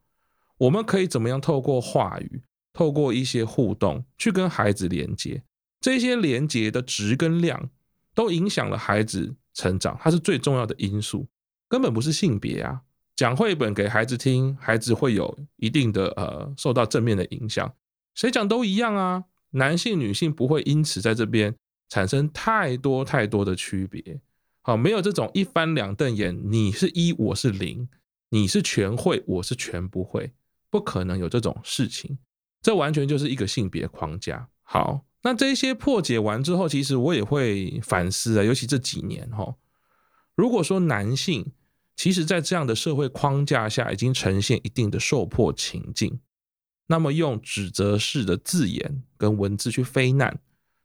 [0.58, 5.44] 我们可以怎么样透过话语，透过一些互动去跟孩子连接？
[5.82, 7.72] 这些连接的值跟量
[8.14, 11.28] 都影响了孩子成长，它是最重要的因素，
[11.68, 12.82] 根本不是性别啊。
[13.16, 17.74] 讲绘本给孩子听，孩子会有一定的呃受到正面的影响，
[18.14, 19.24] 谁讲都一样啊。
[19.52, 21.56] 男性女性不会因此在这边
[21.88, 24.20] 产生太多太多的区别，
[24.62, 27.88] 好，没有这种一翻两瞪眼，你是一，我是零，
[28.32, 30.34] 你是全会，我是全不会。
[30.70, 32.18] 不可能有这种事情，
[32.62, 34.50] 这完全就是一个性别框架。
[34.64, 39.56] 好，那这些破解完之后，其实我也会反思啊，尤其这几年哈，
[40.36, 41.54] 如果说男性
[41.96, 46.20] 其实在这样的社会框架下已经呈现一定的受迫情境，
[46.88, 50.40] 那么用指责式的字眼跟文字去非难，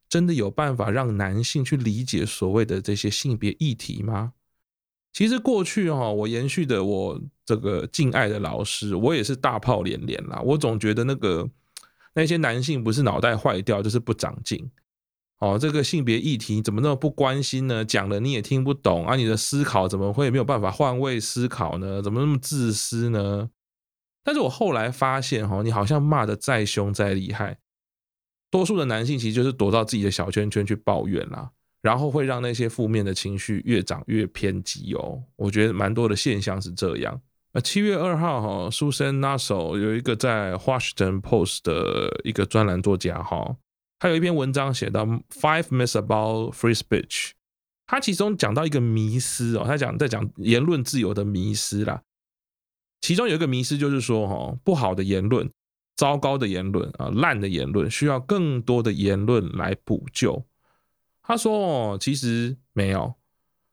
[0.08, 4.32] 真的有办法让男性去理解所谓的这些性别议题吗？
[5.12, 10.40] 其实过去哈，我延续的我这个敬爱的老师，我也是大炮连连啦。
[10.44, 11.50] 我总觉得那个
[12.14, 14.70] 那些男性不是脑袋坏掉，就是不长进
[15.40, 17.82] 哦，这个性别议题怎么那么不关心呢？
[17.84, 22.02] 讲了你也听不懂啊，你的思考怎么会没有办法换位思考呢？
[22.02, 23.48] 怎么那么自私呢？
[24.22, 27.56] 但是我后来发现，哈，你好像骂得再凶再厉害，
[28.50, 35.22] 多数的男性其实就是躲到自己的小圈圈去抱怨啦，然后会让那些负面的情绪越长越偏激哦。
[35.36, 37.18] 我觉得蛮多的现象是这样。
[37.52, 43.56] 呃，七月二号哈，Susan Naso 有一个在 Washington Post 的一个专栏作家哈，
[44.00, 47.32] 他有一篇文章写到 Five Myths About Free Speech，
[47.86, 52.02] 他其中讲到一个迷思哦，他讲在讲言论自由的迷思啦。
[53.02, 55.50] 其中有一个迷思，就是说，哈，不好的言论、
[55.96, 60.44] 糟糕的言论啊、烂的言论，需要更多的言论来补救。
[61.22, 63.14] 他说，哦，其实没有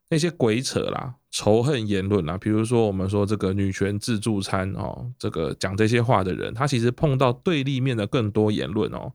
[0.09, 9.13] 那些鬼扯啦、仇恨言论啦，比如说我们说这个女权自助餐哦，这个讲这些话的人，他其实碰到对立面的更多言论哦，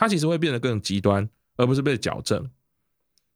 [0.00, 2.50] 他其实会变得更极端，而不是被矫正。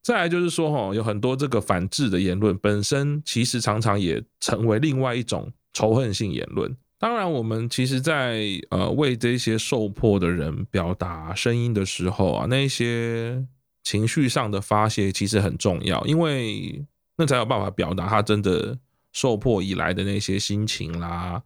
[0.03, 5.53] 再来就是说，哈，有很多这个反智的言论本身，其实常常也成为另外一种。
[5.77, 13.45] 仇恨性言论，当然，我们其实在，在呃为这些受迫的人表达声音的时候啊，那些
[13.83, 16.87] 情绪上的发泄其实很重要，因为
[17.17, 18.79] 那才有办法表达他真的
[19.12, 21.43] 受迫以来的那些心情啦，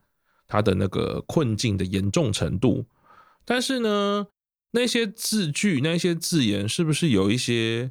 [0.46, 2.84] 他的那个困境的严重程度。
[3.46, 4.26] 但是呢，
[4.70, 7.90] 那些字句、那些字眼，是不是有一些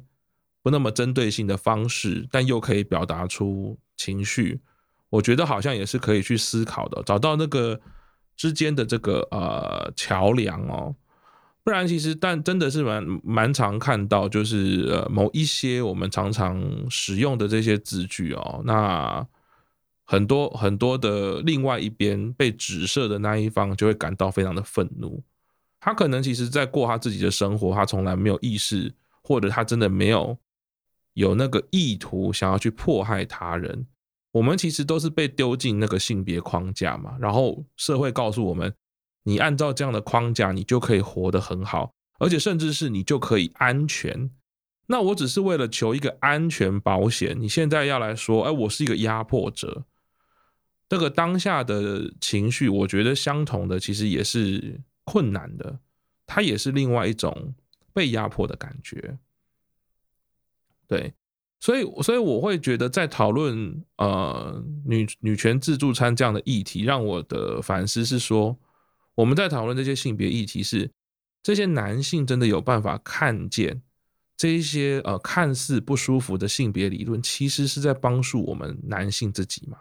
[0.62, 4.60] 不那么针对性的方式，但又可以表达出情绪？
[5.10, 7.80] 我觉得好像也是可以去思考的，找到那个
[8.36, 10.94] 之间的这个呃桥梁哦，
[11.64, 19.26] 不然其实但真的是蛮蛮常看到，就是呃某一些我们常常使用的这些字句哦，那
[20.04, 25.22] 很多很多的另外一边被指涉的那一方就会感到非常的愤怒，
[25.80, 30.36] 他可能其实在过他自己的生活，他从来没有意识，或者他真的没有
[31.14, 33.86] 有那个意图想要去迫害他人。
[34.32, 38.74] 我们其实都是被丢进那个性别框架嘛，然后社会告诉我们，
[39.22, 44.30] 你按照这样的框架，你就可以活得很好，而且甚至是你就可以安全。
[44.88, 49.84] 那我只是为了求一个安全保险，你现在要来说，哎，我是一个压迫者。
[50.88, 55.78] 这个当下的情绪，我觉得相同的，其实也是困难的，
[56.26, 57.54] 它也是另外一种
[57.92, 59.18] 被压迫的感觉。
[60.86, 61.14] 对。
[61.60, 68.56] 所以，所以我会觉得，在讨论呃女女权自助餐这样的议题，让我的反思是说，
[69.16, 70.88] 我们在讨论这些性别议题是，
[71.42, 73.82] 这些男性真的有办法看见
[74.36, 79.78] 这一些呃看似不舒服的性别理论，其实是在帮助我们男性自己吗？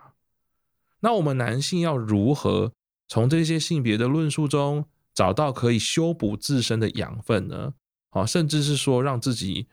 [1.01, 2.73] 那我们男性要如何
[3.07, 4.84] 从这些性别的论述中
[5.18, 7.74] 找到可以修补自身的养分呢？
[8.11, 9.68] 啊，甚至是说让自己。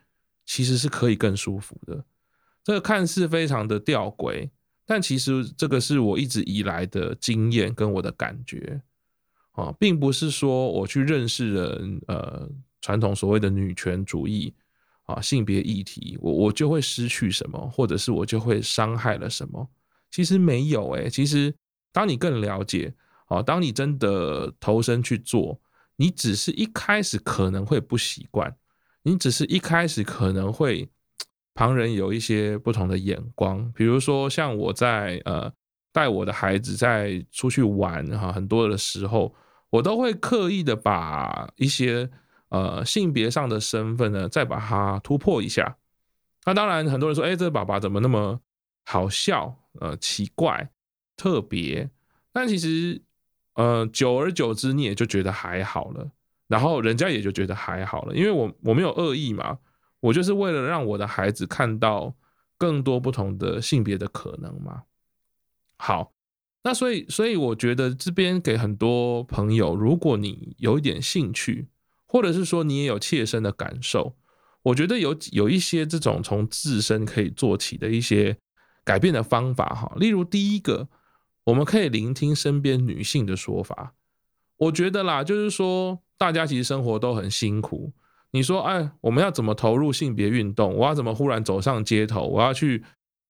[0.47, 2.05] 其实是可以更舒服的，
[2.63, 4.51] 这个看似非常的吊诡，
[4.85, 8.83] 但其实这个是我一直以来的经验跟我的感觉
[9.53, 12.51] 啊，并不是说我去认识了呃
[12.83, 14.53] 传统所谓的女权主义
[15.05, 19.67] 啊性别议题，我我就会失去什么，或者是我就会伤害了什么，
[20.11, 21.55] 其实没有诶，其实
[21.91, 22.95] 当你更了解
[23.35, 25.61] 啊，当你真的投身去做，
[25.97, 28.57] 你只是一开始可能会不习惯。
[29.03, 30.89] 你只是一开始可能会
[31.55, 35.53] 旁人有一些不同的眼光，比如说像我在呃
[35.93, 39.35] 带我的孩子在出去玩哈，很多的时候，
[39.71, 42.11] 我都会刻意的把一些
[42.49, 45.77] 呃性别上的身份呢，再把它突破一下。
[46.47, 48.41] 那当然，很多人说，哎，这个爸爸怎么那么
[48.85, 49.57] 好笑？
[49.81, 50.71] 呃，奇怪，
[51.17, 51.91] 特别。
[52.33, 53.03] 但其实，
[53.55, 56.11] 呃，久而久之，你也就觉得还好了。
[56.47, 59.59] 然后人家也就觉得还好了，因为我我没有恶意嘛，
[60.01, 62.15] 我就是为了让我的孩子看到
[62.59, 64.83] 更多不同的性别的可能嘛。
[65.79, 66.13] 好，
[66.63, 71.69] 那所以所以我觉得这边给很多朋友，如果你有一点兴趣，
[72.07, 74.15] 或者是说你也有切身的感受，
[74.65, 78.37] 我觉得有有一些这种从自身可以做起的一些
[78.85, 79.93] 改变的方法哈。
[79.97, 80.89] 例如第一个，
[81.45, 83.95] 我们可以聆听身边女性的说法。
[84.57, 86.01] 我觉得啦，就是说。
[86.17, 87.93] 大家其实生活都很辛苦。
[88.31, 90.73] 你说，哎，我们要怎么投入性别运动？
[90.77, 92.25] 我要怎么忽然走上街头？
[92.29, 92.85] 我要去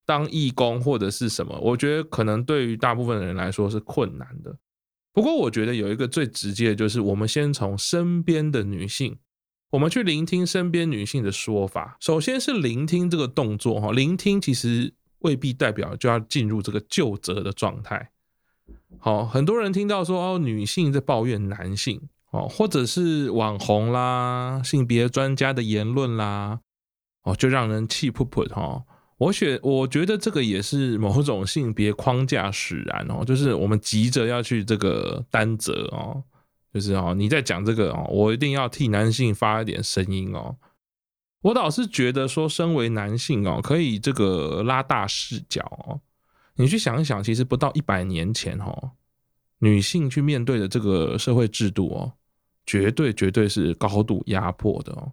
[0.05, 1.59] 当义工或者是什么？
[1.59, 4.55] 我觉得可能对于大部分的人来说是困难的。
[5.11, 9.17] 不过，我觉得有一个最直接的，就是我们先从身边的女性，
[9.71, 11.97] 我们去聆听身边女性的说法。
[11.99, 14.93] 首先是聆听这个动作，哈，聆听其实
[15.25, 18.11] 未必代表就要进入这个究责的状态。
[18.99, 21.99] 好，很多人听到说，哦，女性在抱怨男性。
[22.31, 26.59] 哦，或者是网红啦、性别专家的言论啦，
[27.23, 28.83] 哦，就让人气噗噗哈。
[29.17, 36.21] 我选，我觉得这个也是某种性别框架使然哦，就是我们急着要去这个担责哦，
[36.73, 40.57] 就是哦，你在讲这个哦，我一定要替男性发一点声音哦。
[41.45, 46.01] 我倒是觉得说，身为男性哦，可以这个拉大视角哦，
[46.55, 48.93] 你去想一想，其实不到一百年前哦，
[49.59, 52.13] 女性去面对的这个社会制度哦，
[52.65, 55.11] 绝对绝对是高度压迫的哦，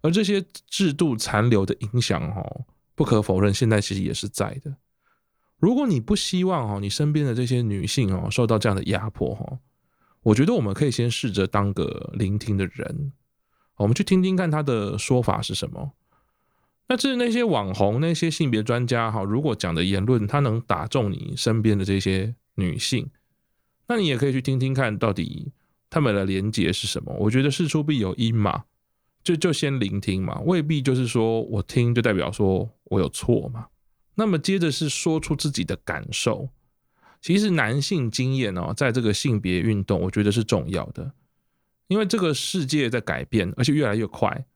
[0.00, 2.64] 而这些制度残留的影响哦。
[2.94, 4.74] 不可否认，现在其实也是在的。
[5.58, 9.58] 如果你不希望哦，你身边的这些女性哦受到这样的压迫哦，
[10.22, 13.12] 我觉得我们可以先试着当个聆听的人，
[13.78, 15.92] 我们去听听看他的说法是什么。
[16.88, 23.10] 那至于那些网红、那些性别专家哈，如果讲的言论他能打中你身边的这些女性，
[23.86, 25.52] 那你也可以去听听看到底
[25.90, 27.14] 他们的连结是什么。
[27.18, 28.64] 我觉得事出必有因嘛。
[29.24, 33.66] 就就先聆听嘛，未必就是说我听就代表说我有错嘛。
[34.14, 36.48] 那么接着是说出自己的感受。
[37.20, 41.12] 其实男性经验哦，在这个性别运动，我觉得是重要的，
[41.88, 44.46] 因为这个世界在改变，而且越来越快。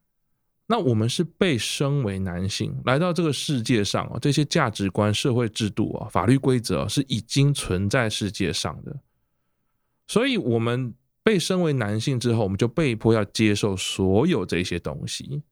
[0.69, 9.01] 那我们是被生为男性来到这个世界上啊，这些价值观、社会制度啊、法律规则是已经存在世界上的，
[10.07, 10.95] 所以我们。
[11.25, 15.45] 被身为男性之后，我们就被迫要接受所有这些东西。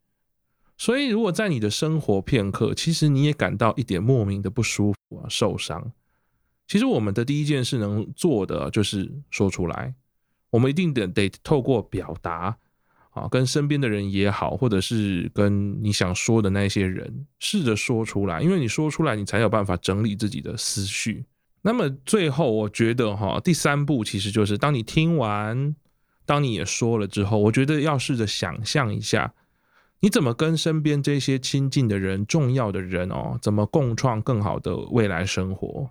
[0.76, 5.92] 所以，如果在你的生活片刻，其实你也感到一点莫名的不舒服啊、受伤，
[6.66, 9.94] 其实我们的第一件事能做的就是说出来。
[10.50, 12.56] 我们一定得得透过表达
[13.10, 21.24] 啊，跟身边的人也好，或者是跟你想说的那些人，试着说出来，因为你说出来，你才有办法整理自己的思绪。
[21.62, 25.74] 那么最后，我觉得哈，第三步其实就是当你听完，
[26.24, 29.34] 当你也说了之后，我觉得要试着想象一下，
[30.00, 35.90] 你怎么跟身边这些亲近的人、重要的人哦，怎么共创更好的未来生活？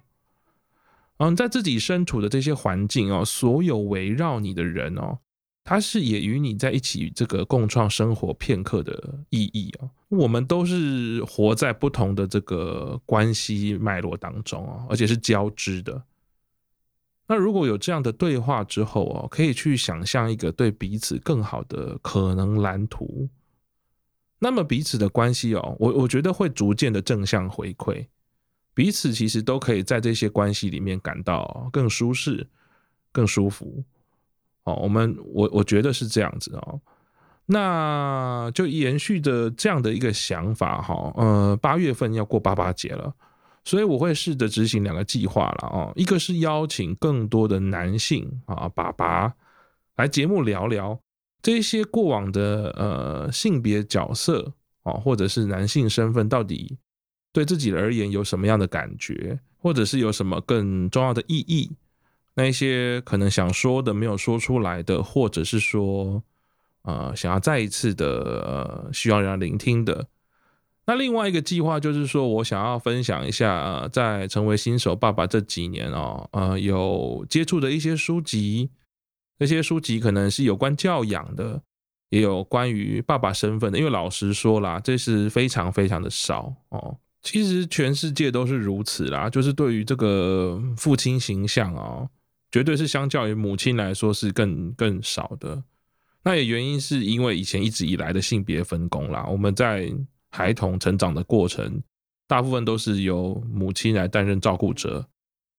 [1.19, 5.19] 嗯，在自己身处的这些环境哦，所有围绕你的人哦。
[5.65, 16.01] 他是也与你在一起这个共创生活片刻的意义哦，我们都是活在不同的这个关系脉络当中哦，而且是交织的。
[17.27, 23.29] 那如果有这样的对话之后哦，可以去想象一个对彼此更好的可能蓝图，
[24.39, 28.07] 那么彼此的关系哦，我我觉得会逐渐的正向回馈，
[28.79, 32.47] 彼此其实都可以在这些关系里面感到更舒适、
[33.11, 33.83] 更舒服。
[34.63, 36.79] 哦，我们我我觉得是这样子哦，
[37.45, 43.13] 那就延续着这样的一个想法哈，呃，八月份要过爸爸节了，
[43.65, 49.33] 所以我会试着执行两个计划了哦，一个是邀请更多的男性啊爸爸
[49.97, 50.97] 来节目聊聊
[51.41, 54.53] 这些过往的呃性别角色
[54.83, 56.77] 啊，或者是男性身份到底
[57.31, 61.71] 对自己而言有什么样的感觉，或者是有什么更重要的意义。
[62.35, 66.23] 那一些可能想说的没有说出来的，或者是说，
[66.83, 68.05] 呃，想要再一次的，
[68.85, 70.07] 呃，需要人家聆听的。
[70.85, 78.71] 那另外一个计划就是说，我想要分享一下，呃，在成为新手爸爸这几年哦，呃，有接触的一些书籍，
[79.37, 81.61] 那些书籍可能是有关教养的，
[82.09, 83.77] 也有关于爸爸身份的。
[83.77, 86.97] 因为老实说啦，这是非常非常的少哦。
[87.21, 92.09] 其实全世界都是如此啦，就是对于这个父亲形象哦。
[92.51, 95.63] 绝对是相较于母亲来说是更更少的，
[96.23, 99.23] 那也原因是因为以前一直以来的性别分工啦。
[99.27, 99.93] 我们在
[100.31, 101.83] 孩童成长的过程，
[102.27, 105.07] 大部分都是由母亲来担任照顾者，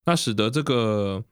[0.04, 1.22] 那使得这个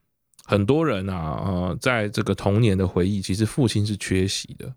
[0.45, 4.73] 很多人啊，呃，在这个童年的回忆，其实父亲是缺席的。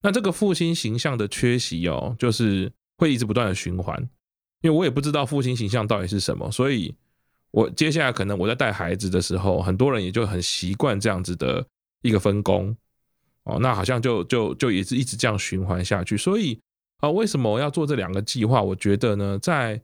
[0.00, 4.08] 那这个父亲形象的缺席哦，就是会一直不断的循环，
[4.64, 6.92] 因为我也不知道父亲形象到底是什么，所以。
[7.56, 11.64] 我接下来可能我在带孩子的时候，很多人也就很习惯这样子的
[12.02, 12.76] 一个分工
[13.44, 16.16] 哦，那好像就就就也是一直这样循环下去。
[16.16, 16.58] 所以
[16.98, 18.60] 啊，为什么我要做这两个计划？
[18.60, 19.80] 我觉得呢，在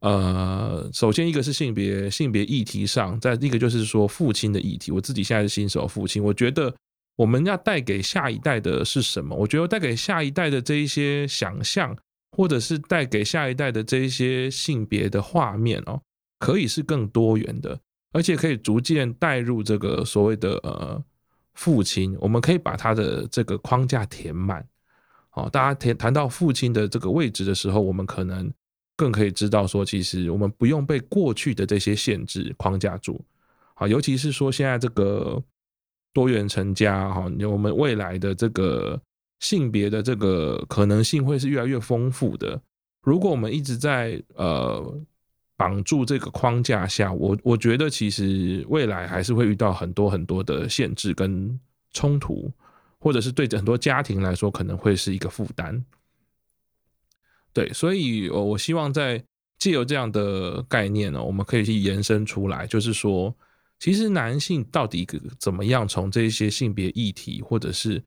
[0.00, 4.90] 呃，首先一个是性别性别议题上，再一个就是说父亲的议题。
[4.90, 6.74] 我自己现在是新手父亲，我觉得
[7.14, 9.36] 我们要带给下一代的是什么？
[9.36, 11.96] 我觉得带给下一代的这一些想象，
[12.36, 16.00] 或者是带给下一代的这一些性别的画面哦。
[16.38, 17.78] 可以是更多元的，
[18.10, 21.00] 而且可以逐渐带入这个所谓的呃
[21.54, 24.66] 父亲，我们可以把他的这个框架填满。
[25.30, 28.52] 好，大家谈谈到父亲的这个位置的时候，我们可能
[28.96, 33.24] 更可以知道说，其实我们不用被过去的这些限制框架住。
[33.74, 35.40] 好，尤其是说现在这个
[36.12, 39.00] 多元成家哈，我们未来的这个
[39.42, 42.62] 性别的这个可能性会是越来越丰富的。
[43.02, 45.00] 如果我们一直在呃
[45.56, 51.58] 绑住这个框架下，我我觉得其实未来还是会遇到很多很多的限制跟
[51.92, 52.52] 冲突，
[53.00, 55.84] 或者是对很多家庭来说可能会是一个负担。
[57.52, 59.22] 对，所以我我希望在
[59.58, 63.34] 借由这样的概念呢，我们可以去延伸出来，就是说，
[63.80, 65.04] 其实男性到底
[65.38, 68.02] 怎么样从这些性别议题，或者是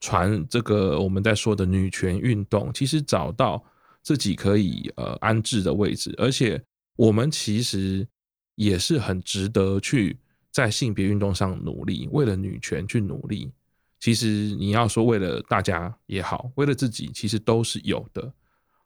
[0.00, 3.62] 传这个我们在说的女权运动，其实找到
[4.02, 6.60] 自己可以呃安置的位置，而且
[6.96, 8.06] 我们其实
[8.54, 10.18] 也是很值得去
[10.50, 13.52] 在性别运动上努力，为了女权去努力。
[14.00, 14.26] 其实
[14.58, 18.32] 你要说为了大家也好，为了自己，其实都是有的。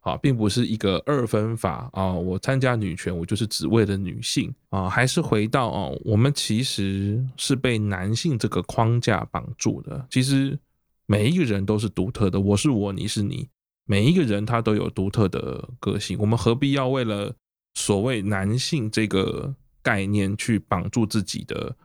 [0.00, 2.12] 啊，并不是一个二分法啊！
[2.12, 4.86] 我参加女权，我就是只为了女性啊！
[4.86, 10.06] 还是回到哦，我们其实是被男性这个框架绑住的。
[10.10, 10.58] 其实
[11.06, 13.48] 每一个人都是独特的，我是我，你是你，
[13.86, 16.18] 每一个人他都有独特的个性。
[16.18, 17.34] 我们何必要为了
[17.74, 21.76] 所谓男性这个概念去绑住自己的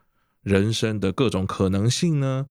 [0.42, 2.46] 人生的各种可能性呢？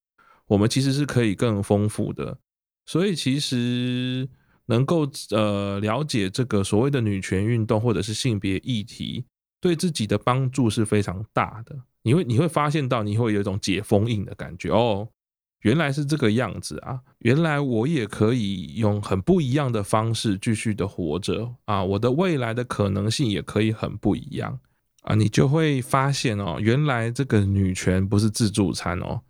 [0.46, 2.38] 我们其实是可以更丰富的。
[2.86, 4.28] 所以其实。
[4.70, 9.24] 能够呃了解这个所谓的女权运动或者是性别议题，
[9.62, 11.74] 对自己的帮助是非常大的。
[12.02, 15.08] 你会你会发现到你会有一种解封印的感觉哦，
[15.62, 24.58] 原来是这个样子啊，原来我也可以用很不一样的方式继续的活着啊，我的未来的可能性也可以很不一样
[25.02, 29.20] 啊，你就会发现哦，原来这个女权不是自助餐哦，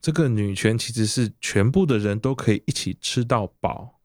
[0.00, 4.00] 这个女权其实是全部的人都可以一起吃到饱。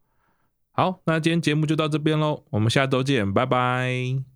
[0.73, 4.30] 好，那今天节目就到这边喽，我们下周见，拜拜。